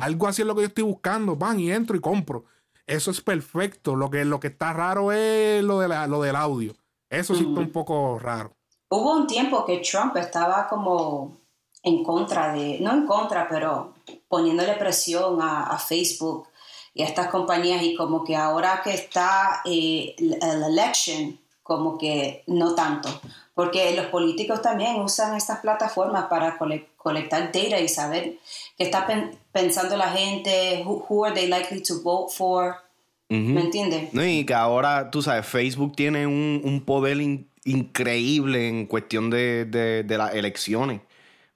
algo 0.00 0.28
así 0.28 0.42
es 0.42 0.46
lo 0.46 0.54
que 0.54 0.60
yo 0.60 0.68
estoy 0.68 0.84
buscando, 0.84 1.34
van 1.34 1.58
y 1.58 1.72
entro 1.72 1.96
y 1.96 2.00
compro. 2.00 2.44
Eso 2.86 3.10
es 3.10 3.20
perfecto. 3.20 3.96
Lo 3.96 4.08
que, 4.10 4.24
lo 4.24 4.40
que 4.40 4.48
está 4.48 4.72
raro 4.72 5.12
es 5.12 5.62
lo, 5.62 5.80
de 5.80 5.88
lo 5.88 6.22
del 6.22 6.36
audio. 6.36 6.74
Eso 7.10 7.34
sí 7.34 7.44
está 7.44 7.60
un 7.60 7.72
poco 7.72 8.18
raro. 8.18 8.54
Hubo 8.90 9.12
un 9.12 9.26
tiempo 9.26 9.64
que 9.64 9.78
Trump 9.78 10.16
estaba 10.16 10.66
como 10.68 11.38
en 11.82 12.02
contra 12.04 12.52
de, 12.52 12.78
no 12.80 12.92
en 12.92 13.06
contra, 13.06 13.48
pero 13.48 13.94
poniéndole 14.28 14.74
presión 14.74 15.38
a, 15.40 15.78
Facebook 15.78 16.48
y 16.94 17.02
a 17.02 17.06
estas 17.06 17.28
compañías 17.28 17.82
y 17.82 17.94
como 17.94 18.24
que 18.24 18.36
ahora 18.36 18.80
que 18.82 18.94
está 18.94 19.62
eh, 19.64 20.14
la 20.18 20.66
election, 20.66 21.38
como 21.62 21.98
que 21.98 22.44
no 22.46 22.74
tanto, 22.74 23.08
porque 23.54 23.94
los 23.94 24.06
políticos 24.06 24.62
también 24.62 25.00
usan 25.00 25.36
estas 25.36 25.60
plataformas 25.60 26.24
para 26.26 26.56
colectar 26.96 27.52
data 27.52 27.78
y 27.78 27.88
saber 27.88 28.38
qué 28.76 28.84
está 28.84 29.06
pensando 29.52 29.96
la 29.96 30.10
gente, 30.10 30.82
who 30.86 31.24
are 31.24 31.34
they 31.34 31.46
likely 31.46 31.82
to 31.82 32.00
vote 32.02 32.32
for. 32.34 32.87
¿Me 33.30 33.60
entiendes? 33.60 34.10
y 34.14 34.46
que 34.46 34.54
ahora, 34.54 35.10
tú 35.10 35.20
sabes, 35.20 35.46
Facebook 35.46 35.94
tiene 35.94 36.26
un, 36.26 36.82
poder 36.86 37.18
increíble 37.64 38.68
en 38.68 38.86
cuestión 38.86 39.30
de, 39.30 40.04
las 40.08 40.34
elecciones. 40.34 41.02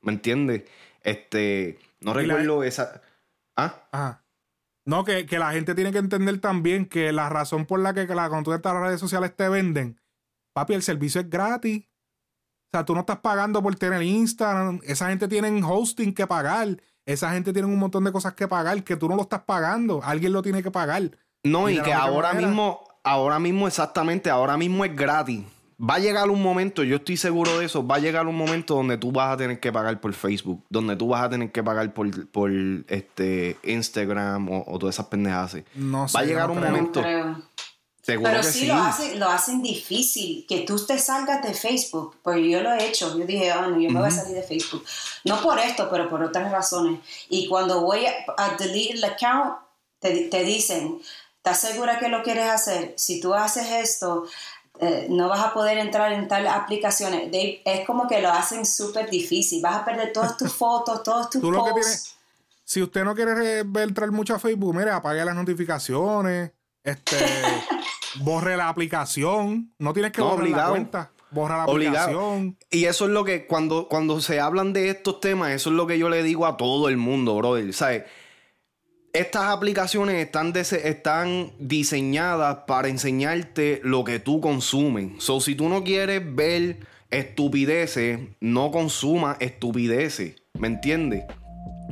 ¿Me 0.03 0.13
entiendes? 0.13 0.65
Este, 1.03 1.79
no 2.01 2.13
recuerdo 2.13 2.63
esa... 2.65 3.01
¿Ah? 3.57 4.23
No, 4.85 5.05
que, 5.05 5.27
la 5.39 5.53
gente 5.53 5.75
tiene 5.75 5.93
que 5.93 5.99
entender 5.99 6.41
también 6.41 6.87
que 6.87 7.13
la 7.13 7.29
razón 7.29 7.67
por 7.67 7.81
la 7.81 7.95
que 7.95 8.07
la, 8.07 8.29
cuando 8.29 8.51
tú 8.51 8.55
estas 8.55 8.75
redes 8.75 9.01
sociales 9.01 9.35
te 9.37 9.49
venden, 9.49 10.01
papi, 10.53 10.75
el 10.75 10.83
servicio 10.83 11.21
es 11.21 11.31
gratis. 11.31 11.85
O 11.85 12.77
sea, 12.77 12.85
tú 12.85 12.95
no 12.95 13.01
estás 13.01 13.19
pagando 13.19 13.63
por 13.63 13.75
tener 13.77 14.03
Instagram. 14.03 14.81
Esa 14.85 15.09
gente 15.11 15.29
tiene 15.29 15.63
hosting 15.63 16.15
que 16.15 16.27
pagar. 16.27 16.83
Esa 17.05 17.33
gente 17.33 17.53
tiene 17.53 17.69
un 17.69 17.79
montón 17.79 18.05
de 18.05 18.13
cosas 18.13 18.35
que 18.35 18.49
pagar 18.49 18.83
que 18.83 18.97
tú 18.97 19.09
no 19.09 19.17
lo 19.17 19.23
estás 19.23 19.43
pagando. 19.43 20.03
Alguien 20.03 20.33
lo 20.33 20.43
tiene 20.43 20.63
que 20.63 20.71
pagar. 20.71 21.11
No, 21.44 21.68
y, 21.68 21.81
que 21.81 21.92
ahora 21.92 22.33
mismo, 22.35 22.85
ahora 23.02 23.38
mismo 23.38 23.66
exactamente, 23.66 24.31
ahora 24.31 24.57
mismo 24.57 24.85
es 24.85 24.94
gratis. 24.94 25.42
va 25.78 25.94
a 25.94 25.98
llegar 25.98 26.31
un 26.31 26.40
momento, 26.40 26.85
yo 26.85 26.96
estoy 26.96 27.16
seguro 27.16 27.59
de 27.59 27.66
eso, 27.66 27.87
va 27.87 27.96
a 27.96 27.98
llegar 27.98 28.26
un 28.26 28.37
momento 28.37 28.74
donde 28.74 28.96
tú 28.96 29.11
vas 29.11 29.35
a 29.35 29.37
tener 29.37 29.59
que 29.59 29.72
pagar 29.72 30.00
por 30.00 30.12
Facebook, 30.14 30.64
donde 30.70 30.94
tú 30.96 31.09
vas 31.09 31.24
a 31.24 31.31
tener 31.31 31.50
que 31.50 31.62
pagar 31.62 31.92
por, 31.92 32.28
por 32.28 32.50
este 32.88 33.59
Instagram 33.64 34.48
o, 34.50 34.78
todas 34.78 34.94
esas 34.94 35.07
pendejas. 35.07 35.57
No 35.74 36.07
va 36.14 36.20
a 36.20 36.24
llegar 36.24 36.50
un 36.50 36.61
momento. 36.61 37.02
Pero 38.05 38.42
sí, 38.42 38.66
Lo, 38.66 38.74
hacen, 38.74 39.20
lo 39.20 39.28
hacen 39.28 39.62
difícil 39.62 40.44
que 40.48 40.61
tú 40.62 40.85
te 40.85 40.98
salgas 40.98 41.40
de 41.40 41.55
Facebook, 41.55 42.16
porque 42.22 42.50
yo 42.50 42.61
lo 42.61 42.72
he 42.72 42.88
hecho. 42.88 43.16
Yo 43.16 43.24
dije, 43.24 43.52
oh, 43.52 43.70
no, 43.70 43.81
yo 43.81 43.90
me 43.90 44.00
voy 44.00 44.09
a 44.09 44.11
salir 44.11 44.35
de 44.35 44.42
Facebook. 44.42 44.85
No 45.24 45.40
por 45.40 45.61
esto, 45.61 45.88
pero 45.88 46.11
por 46.11 46.20
otras 46.20 46.50
razones. 46.50 46.98
Y 47.28 47.46
cuando 47.46 47.81
voy 47.83 48.07
a, 48.07 48.12
a 48.38 48.57
delete 48.57 48.94
el 48.94 49.05
account, 49.05 49.55
te, 50.00 50.24
te, 50.24 50.42
dicen, 50.42 51.00
¿estás 51.44 51.61
segura 51.61 51.98
que 51.98 52.09
lo 52.09 52.22
quieres 52.22 52.48
hacer? 52.48 52.94
Si 52.96 53.20
tú 53.20 53.35
haces 53.35 53.68
esto, 53.68 54.26
eh, 54.78 55.09
no 55.11 55.28
vas 55.28 55.44
a 55.44 55.52
poder 55.52 55.76
entrar 55.78 56.12
en 56.12 56.28
tal 56.28 56.46
aplicaciones. 56.46 57.28
es 57.33 57.85
como 57.85 58.07
que 58.07 58.22
lo 58.22 58.31
hacen 58.31 58.64
súper 58.64 59.11
difícil. 59.11 59.61
Vas 59.61 59.78
a 59.78 59.85
perder 59.85 60.12
todas 60.12 60.37
tus 60.37 60.52
fotos, 60.55 61.02
todos 61.02 61.31
tus 61.31 61.42
posts. 61.42 62.14
si 62.62 62.81
usted 62.81 63.02
no 63.02 63.16
quiere 63.16 63.59
entrar 63.59 64.12
mucho 64.12 64.37
a 64.37 64.38
Facebook, 64.38 64.72
mire, 64.72 64.92
apague 64.92 65.24
las 65.24 65.35
notificaciones. 65.35 66.52
Este. 66.85 67.16
borre 68.20 68.57
la 68.57 68.68
aplicación. 68.68 69.74
No 69.78 69.92
tienes 69.92 70.12
que 70.12 70.22
borrar 70.22 70.48
la 70.48 70.68
cuenta. 70.68 71.11
Borra 71.33 71.57
la 71.57 71.64
aplicación. 71.64 72.57
Y 72.70 72.85
eso 72.85 73.07
es 73.07 73.11
lo 73.11 73.24
que, 73.24 73.48
cuando, 73.48 73.88
cuando 73.88 74.20
se 74.20 74.38
hablan 74.38 74.72
de 74.72 74.90
estos 74.90 75.18
temas, 75.18 75.50
eso 75.50 75.70
es 75.70 75.76
lo 75.76 75.88
que 75.88 75.98
yo 75.98 76.09
le 76.09 76.22
digo 76.22 76.46
a 76.46 76.57
todo 76.57 76.88
el 76.88 76.98
mundo, 76.98 77.35
brother. 77.35 77.72
¿Sabes? 77.74 78.05
Estas 79.12 79.44
aplicaciones 79.44 80.25
están, 80.25 80.55
están 80.57 81.53
diseñadas 81.59 82.61
para 82.66 82.88
enseñarte 82.88 83.81
lo 83.85 84.05
que 84.05 84.18
tú 84.18 84.40
consumes. 84.40 85.22
So, 85.22 85.40
si 85.40 85.55
tú 85.55 85.68
no 85.68 85.85
quieres 85.85 86.22
ver 86.35 86.79
estupideces, 87.11 88.20
no 88.40 88.70
consumas 88.70 89.37
estupideces. 89.40 90.37
¿Me 90.59 90.68
entiendes? 90.68 91.25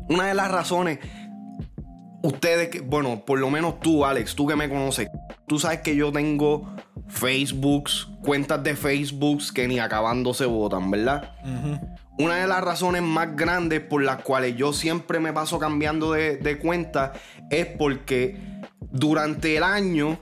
Una 0.09 0.29
de 0.29 0.35
las 0.35 0.51
razones 0.51 0.99
ustedes, 2.23 2.87
bueno, 2.87 3.25
por 3.25 3.39
lo 3.39 3.51
menos 3.51 3.81
tú, 3.81 4.05
Alex, 4.05 4.35
tú 4.35 4.47
que 4.47 4.57
me 4.57 4.69
conoces, 4.69 5.09
tú 5.47 5.59
sabes 5.59 5.81
que 5.81 5.97
yo 5.97 6.13
tengo 6.13 6.75
Facebooks, 7.09 8.09
cuentas 8.23 8.63
de 8.63 8.77
Facebooks 8.77 9.53
que 9.53 9.67
ni 9.69 9.79
acabando 9.79 10.35
se 10.35 10.47
votan, 10.47 10.91
¿verdad? 10.91 11.35
Una 12.21 12.37
de 12.37 12.47
las 12.47 12.63
razones 12.63 13.03
más 13.03 13.35
grandes 13.35 13.81
por 13.81 14.03
las 14.03 14.23
cuales 14.23 14.55
yo 14.57 14.73
siempre 14.73 15.21
me 15.21 15.33
paso 15.33 15.59
cambiando 15.59 16.13
de, 16.13 16.37
de 16.37 16.59
cuenta 16.59 17.15
es 17.51 17.65
porque 17.65 18.37
durante 18.93 19.57
el 19.57 19.63
año 19.63 20.19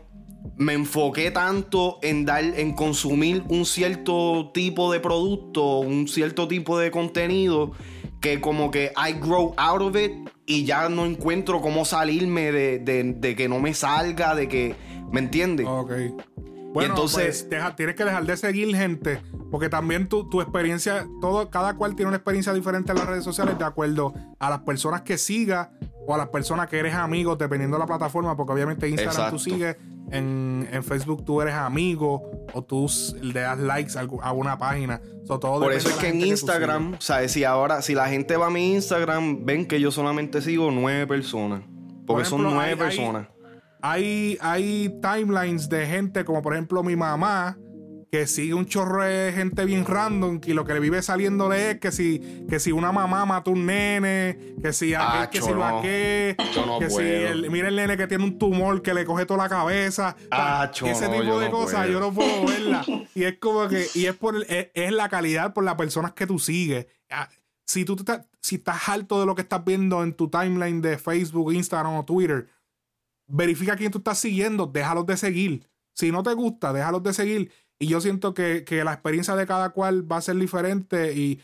me 0.57 0.75
enfoqué 0.75 1.31
tanto 1.31 1.99
en 2.03 2.25
dar, 2.25 2.45
en 2.45 2.73
consumir 2.75 3.43
un 3.49 3.67
cierto 3.67 4.51
tipo 4.55 4.93
de 4.93 5.01
producto, 5.01 5.79
un 5.79 6.07
cierto 6.07 6.47
tipo 6.47 6.79
de 6.79 6.91
contenido, 6.91 7.73
que 8.21 8.41
como 8.41 8.71
que 8.71 8.93
I 8.97 9.15
grow 9.21 9.55
out 9.57 9.83
of 9.83 9.97
it 9.97 10.13
y 10.47 10.65
ya 10.65 10.89
no 10.89 11.05
encuentro 11.05 11.61
cómo 11.61 11.85
salirme 11.85 12.53
de, 12.53 13.35
que 13.37 13.49
no 13.49 13.61
me 13.61 13.75
salga, 13.75 14.35
de 14.35 14.49
que. 14.49 14.75
¿Me 15.11 15.21
entiendes? 15.21 15.67
Ok. 15.67 15.93
Bueno, 16.73 16.95
entonces. 16.95 17.47
Pues, 17.49 17.77
tienes 17.77 17.95
que 17.95 18.05
dejar 18.05 18.25
de 18.25 18.37
seguir 18.37 18.75
gente. 18.77 19.21
Porque 19.51 19.69
también 19.69 20.09
tu, 20.09 20.29
tu, 20.29 20.43
experiencia, 20.43 21.07
todo, 21.21 21.49
cada 21.51 21.75
cual 21.75 21.97
tiene 21.97 22.09
una 22.09 22.17
experiencia 22.17 22.53
diferente 22.53 22.93
en 22.93 22.99
las 22.99 23.07
redes 23.07 23.25
sociales 23.25 23.59
de 23.59 23.65
acuerdo 23.65 24.13
a 24.39 24.51
las 24.51 24.61
personas 24.61 25.03
que 25.03 25.17
sigas 25.17 25.69
o 26.07 26.15
a 26.15 26.19
las 26.19 26.29
personas 26.29 26.69
que 26.69 26.79
eres 26.79 26.95
amigo, 26.95 27.37
dependiendo 27.37 27.77
de 27.77 27.81
la 27.81 27.87
plataforma. 27.87 28.37
Porque 28.37 28.53
obviamente 28.53 28.89
Instagram 28.89 29.31
tú 29.31 29.39
sigues 29.39 29.77
en, 30.11 30.83
Facebook 30.83 31.25
tú 31.25 31.41
eres 31.43 31.55
amigo 31.55 32.31
o 32.53 32.63
tú 32.63 32.91
le 33.21 33.41
das 33.41 33.59
likes 33.59 33.93
a, 33.99 34.33
una 34.33 34.59
página. 34.59 35.01
Por 35.27 35.73
eso 35.73 35.91
es 35.91 35.97
que 35.97 36.09
en 36.09 36.23
Instagram, 36.23 36.97
¿sabes? 37.01 37.33
Si 37.33 37.45
ahora, 37.45 37.83
si 37.83 37.95
la 37.95 38.09
gente 38.09 38.37
va 38.37 38.47
a 38.47 38.51
mi 38.51 38.75
Instagram, 38.75 39.45
ven 39.45 39.67
que 39.67 39.81
yo 39.81 39.91
solamente 39.91 40.41
sigo 40.41 40.71
nueve 40.71 41.07
personas. 41.07 41.63
Porque 42.07 42.25
son 42.25 42.43
nueve 42.43 42.77
personas. 42.77 43.27
hay, 43.27 43.38
hay 43.83 45.01
timelines 45.01 45.69
de 45.69 45.87
gente 45.87 46.25
como 46.25 46.43
por 46.43 46.55
ejemplo 46.55 46.83
mi 46.83 46.97
mamá 46.97 47.59
que 48.11 48.27
sigue 48.27 48.55
un 48.55 48.67
chorro 48.67 49.05
de 49.05 49.33
gente 49.33 49.65
bien 49.65 49.85
random 49.85 50.41
y 50.45 50.55
lo 50.55 50.65
que 50.65 50.73
le 50.73 50.81
vive 50.81 51.03
saliendo 51.03 51.49
de 51.49 51.73
es 51.73 51.79
que 51.79 51.93
si, 51.93 52.47
que 52.49 52.59
si 52.59 52.73
una 52.73 52.91
mamá 52.91 53.27
mata 53.27 53.51
un 53.51 53.67
nene, 53.67 54.55
que 54.63 54.73
si 54.73 54.95
aquel, 54.95 55.29
que 55.29 55.43
si 55.43 55.53
lo 55.53 55.65
aquel, 55.65 56.37
que 56.79 56.91
si 56.91 57.03
el, 57.03 57.51
mira 57.51 57.69
el 57.69 57.77
nene 57.77 57.97
que 57.97 58.07
tiene 58.07 58.25
un 58.25 58.39
tumor 58.39 58.81
que 58.81 58.95
le 58.95 59.05
coge 59.05 59.27
toda 59.27 59.43
la 59.43 59.49
cabeza, 59.49 60.17
ese 60.85 61.09
tipo 61.09 61.39
de 61.39 61.51
cosas 61.51 61.89
yo 61.89 62.01
no 62.01 62.13
puedo 62.13 62.47
verla. 62.47 62.85
y 63.15 63.25
es 63.25 63.39
como 63.39 63.69
que, 63.69 63.87
y 63.95 64.07
es 64.07 64.15
por 64.15 64.37
es, 64.49 64.93
la 64.93 65.09
calidad 65.09 65.53
por 65.53 65.65
las 65.65 65.75
personas 65.75 66.13
que 66.13 66.27
tú 66.27 66.39
sigues. 66.39 66.87
Ah, 67.11 67.29
si 67.67 67.85
tú 67.85 67.97
si 68.41 68.57
estás 68.57 68.89
alto 68.89 69.21
de 69.21 69.27
lo 69.27 69.35
que 69.35 69.43
estás 69.43 69.63
viendo 69.63 70.03
en 70.03 70.15
tu 70.15 70.31
timeline 70.31 70.81
de 70.81 70.97
Facebook, 70.97 71.53
Instagram 71.53 71.97
o 71.97 72.05
Twitter, 72.07 72.49
verifica 73.29 73.77
quién 73.77 73.93
tú 73.93 73.99
estás 73.99 74.19
siguiendo, 74.19 74.67
déjalos 74.67 75.07
de 75.07 75.17
seguir. 75.17 75.69
Si 75.95 76.11
no 76.11 76.23
te 76.23 76.35
gusta, 76.35 76.73
déjalos 76.73 77.03
de 77.03 77.13
seguir 77.13 77.53
y 77.79 77.87
yo 77.87 78.01
siento 78.01 78.35
que, 78.35 78.65
la 78.85 78.93
experiencia 78.93 79.37
de 79.37 79.47
cada 79.47 79.71
cual 79.71 80.11
va 80.11 80.17
a 80.17 80.23
ser 80.23 80.37
diferente 80.37 81.15
y, 81.15 81.41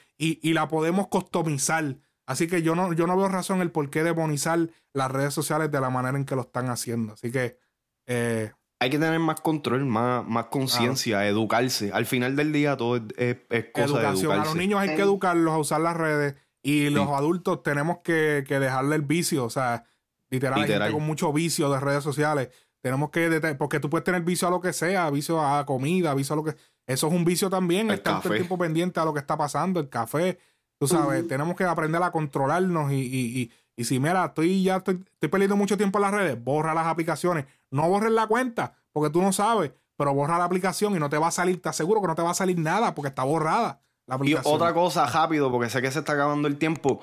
la 0.52 0.68
podemos 0.68 1.06
customizar. 1.08 1.96
Así 2.26 2.46
que 2.46 2.62
yo 2.62 2.74
no, 2.74 2.92
yo 2.92 3.06
no 3.06 3.16
veo 3.16 3.28
razón 3.28 3.60
el 3.60 3.70
por 3.70 3.90
qué 3.90 4.02
demonizar 4.02 4.70
las 4.92 5.10
redes 5.10 5.34
sociales 5.34 5.70
de 5.70 5.80
la 5.80 5.90
manera 5.90 6.16
en 6.16 6.24
que 6.24 6.34
lo 6.34 6.42
están 6.42 6.70
haciendo. 6.70 7.12
Así 7.12 7.30
que. 7.30 7.58
Eh, 8.06 8.50
hay 8.80 8.90
que 8.90 8.98
tener 8.98 9.18
más 9.20 9.40
control, 9.40 9.84
más, 9.84 10.26
más 10.26 10.46
conciencia, 10.46 11.26
educarse. 11.26 11.90
Al 11.92 12.06
final 12.06 12.34
del 12.36 12.52
día 12.52 12.76
todo 12.76 12.96
es, 12.96 13.36
es, 13.48 13.66
cosa 13.72 13.98
de 13.98 14.08
educarse. 14.08 14.32
A 14.32 14.36
los 14.44 14.56
niños 14.56 14.80
hay 14.80 14.96
que 14.96 15.02
educarlos 15.02 15.54
a 15.54 15.58
usar 15.58 15.80
las 15.80 15.96
redes 15.96 16.34
y 16.62 16.90
los 16.90 17.08
adultos 17.08 17.62
tenemos 17.62 17.98
que, 18.02 18.44
dejarle 18.48 18.96
el 18.96 19.02
vicio. 19.02 19.44
O 19.44 19.50
sea, 19.50 19.84
literalmente 20.30 20.72
Literal. 20.72 20.92
con 20.92 21.02
mucho 21.04 21.32
vicio 21.32 21.70
de 21.70 21.80
redes 21.80 22.04
sociales. 22.04 22.50
Tenemos 22.80 23.10
que, 23.10 23.56
porque 23.58 23.80
tú 23.80 23.88
puedes 23.88 24.04
tener 24.04 24.22
vicio 24.22 24.46
a 24.48 24.50
lo 24.50 24.60
que 24.60 24.72
sea, 24.72 25.08
vicio 25.10 25.40
a 25.40 25.64
comida, 25.64 26.12
vicio 26.14 26.34
a 26.34 26.36
lo 26.36 26.44
que... 26.44 26.54
Eso 26.86 27.06
es 27.06 27.12
un 27.14 27.24
vicio 27.24 27.48
también, 27.48 27.90
estar 27.90 28.20
todo 28.20 28.34
el 28.34 28.40
tiempo 28.40 28.58
pendiente 28.58 29.00
a 29.00 29.06
lo 29.06 29.14
que 29.14 29.20
está 29.20 29.38
pasando, 29.38 29.80
el 29.80 29.88
café, 29.88 30.38
tú 30.78 30.86
sabes, 30.86 31.26
tenemos 31.26 31.56
que 31.56 31.64
aprender 31.64 32.02
a 32.02 32.10
controlarnos 32.10 32.92
y, 32.92 32.96
y, 32.96 33.50
y, 33.74 33.84
si 33.84 33.98
mira, 33.98 34.26
estoy 34.26 34.62
ya 34.62 34.76
estoy, 34.76 35.02
perdiendo 35.18 35.56
mucho 35.56 35.78
tiempo 35.78 35.98
en 35.98 36.02
las 36.02 36.12
redes, 36.12 36.44
borra 36.44 36.74
las 36.74 36.86
aplicaciones, 36.86 37.46
no 37.70 37.88
borres 37.88 38.12
la 38.12 38.26
cuenta, 38.26 38.74
porque 38.92 39.10
tú 39.10 39.22
no 39.22 39.32
sabes, 39.32 39.72
pero 39.96 40.12
borra 40.12 40.36
la 40.36 40.44
aplicación 40.44 40.94
y 40.94 40.98
no 40.98 41.08
te 41.08 41.16
va 41.16 41.28
a 41.28 41.30
salir, 41.30 41.62
te 41.62 41.70
aseguro 41.70 42.02
que 42.02 42.08
no 42.08 42.14
te 42.14 42.22
va 42.22 42.32
a 42.32 42.34
salir 42.34 42.58
nada 42.58 42.94
porque 42.94 43.08
está 43.08 43.24
borrada 43.24 43.80
la 44.06 44.16
aplicación. 44.16 44.52
Y 44.52 44.56
otra 44.56 44.74
cosa, 44.74 45.06
rápido, 45.06 45.50
porque 45.50 45.70
sé 45.70 45.80
que 45.80 45.90
se 45.90 46.00
está 46.00 46.12
acabando 46.12 46.48
el 46.48 46.58
tiempo. 46.58 47.00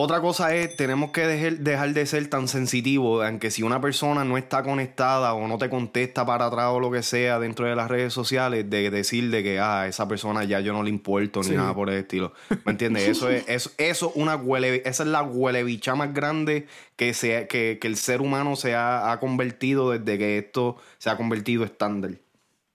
Otra 0.00 0.20
cosa 0.20 0.54
es, 0.54 0.76
tenemos 0.76 1.10
que 1.10 1.26
dejar, 1.26 1.92
de 1.92 2.06
ser 2.06 2.30
tan 2.30 2.46
sensitivos, 2.46 3.26
aunque 3.26 3.50
si 3.50 3.64
una 3.64 3.80
persona 3.80 4.24
no 4.24 4.38
está 4.38 4.62
conectada 4.62 5.34
o 5.34 5.48
no 5.48 5.58
te 5.58 5.68
contesta 5.68 6.24
para 6.24 6.46
atrás 6.46 6.66
o 6.68 6.78
lo 6.78 6.88
que 6.92 7.02
sea 7.02 7.40
dentro 7.40 7.66
de 7.66 7.74
las 7.74 7.88
redes 7.88 8.12
sociales, 8.12 8.70
de 8.70 8.92
decirle 8.92 9.42
que 9.42 9.58
a 9.58 9.80
ah, 9.80 9.88
esa 9.88 10.06
persona 10.06 10.44
ya 10.44 10.60
yo 10.60 10.72
no 10.72 10.84
le 10.84 10.90
importo 10.90 11.42
ni 11.42 11.56
nada 11.56 11.74
por 11.74 11.90
el 11.90 11.96
estilo. 11.96 12.32
¿Me 12.64 12.70
entiendes? 12.70 13.08
Eso 13.08 13.28
es, 13.28 13.42
eso, 13.48 13.72
eso 13.76 14.12
una 14.14 14.36
huele, 14.36 14.82
esa 14.84 15.02
es 15.02 15.08
la 15.08 15.24
huelebicha 15.24 15.96
más 15.96 16.14
grande 16.14 16.68
que, 16.94 17.12
sea, 17.12 17.48
que, 17.48 17.80
el 17.82 17.96
ser 17.96 18.20
humano 18.20 18.54
se 18.54 18.76
ha, 18.76 19.10
ha, 19.10 19.18
convertido 19.18 19.90
desde 19.90 20.16
que 20.16 20.38
esto 20.38 20.76
se 20.98 21.10
ha 21.10 21.16
convertido 21.16 21.64
estándar. 21.64 22.12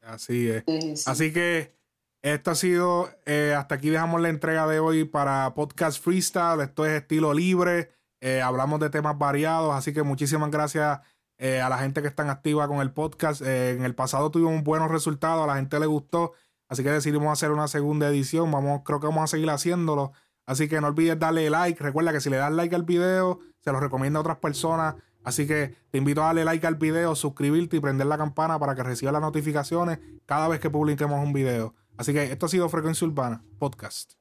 Así 0.01 0.49
es. 0.49 1.07
Así 1.07 1.31
que 1.31 1.71
esto 2.23 2.51
ha 2.51 2.55
sido, 2.55 3.09
eh, 3.25 3.53
hasta 3.55 3.75
aquí 3.75 3.89
dejamos 3.89 4.21
la 4.21 4.29
entrega 4.29 4.65
de 4.65 4.79
hoy 4.79 5.03
para 5.03 5.53
Podcast 5.53 6.01
Freestyle. 6.01 6.61
Esto 6.61 6.85
es 6.85 6.93
estilo 6.93 7.33
libre. 7.33 7.91
Eh, 8.21 8.41
hablamos 8.41 8.79
de 8.79 8.89
temas 8.89 9.17
variados, 9.17 9.75
así 9.75 9.93
que 9.93 10.03
muchísimas 10.03 10.49
gracias 10.49 11.01
eh, 11.37 11.59
a 11.59 11.67
la 11.67 11.77
gente 11.79 12.01
que 12.01 12.07
está 12.07 12.29
activa 12.31 12.69
con 12.69 12.79
el 12.79 12.93
podcast. 12.93 13.41
en 13.41 13.83
el 13.83 13.93
pasado 13.93 14.31
tuvimos 14.31 14.63
buenos 14.63 14.89
resultados, 14.89 15.43
a 15.43 15.47
la 15.47 15.57
gente 15.57 15.77
le 15.81 15.85
gustó, 15.85 16.31
así 16.69 16.81
que 16.81 16.91
decidimos 16.91 17.33
hacer 17.33 17.51
una 17.51 17.67
segunda 17.67 18.07
edición. 18.07 18.49
Vamos, 18.49 18.83
creo 18.85 19.01
que 19.01 19.07
vamos 19.07 19.25
a 19.25 19.27
seguir 19.27 19.49
haciéndolo. 19.49 20.13
Así 20.45 20.69
que 20.69 20.79
no 20.79 20.87
olvides 20.87 21.19
darle 21.19 21.49
like. 21.49 21.83
Recuerda 21.83 22.13
que 22.13 22.21
si 22.21 22.29
le 22.29 22.37
das 22.37 22.53
like 22.53 22.73
al 22.73 22.83
video, 22.83 23.39
se 23.59 23.71
lo 23.73 23.81
recomienda 23.81 24.19
a 24.19 24.21
otras 24.21 24.37
personas. 24.37 24.95
Así 25.25 25.45
que 25.45 25.75
te 25.91 25.97
invito 25.97 26.21
a 26.21 26.27
darle 26.27 26.45
like 26.45 26.65
al 26.65 26.75
video, 26.75 27.15
suscribirte 27.15 27.77
y 27.77 27.79
prender 27.81 28.07
la 28.07 28.17
campana 28.17 28.59
para 28.59 28.75
que 28.75 28.83
reciba 28.83 29.11
las 29.11 29.21
notificaciones 29.21 29.99
cada 30.25 30.47
vez 30.47 30.61
que 30.61 30.69
publiquemos 30.69 31.21
un 31.21 31.33
video. 31.33 31.75
Así 31.97 32.13
que 32.13 32.23
esto 32.23 32.45
ha 32.45 32.49
sido 32.49 32.69
Frecuencia 32.69 33.07
Urbana 33.07 33.43
Podcast. 33.59 34.13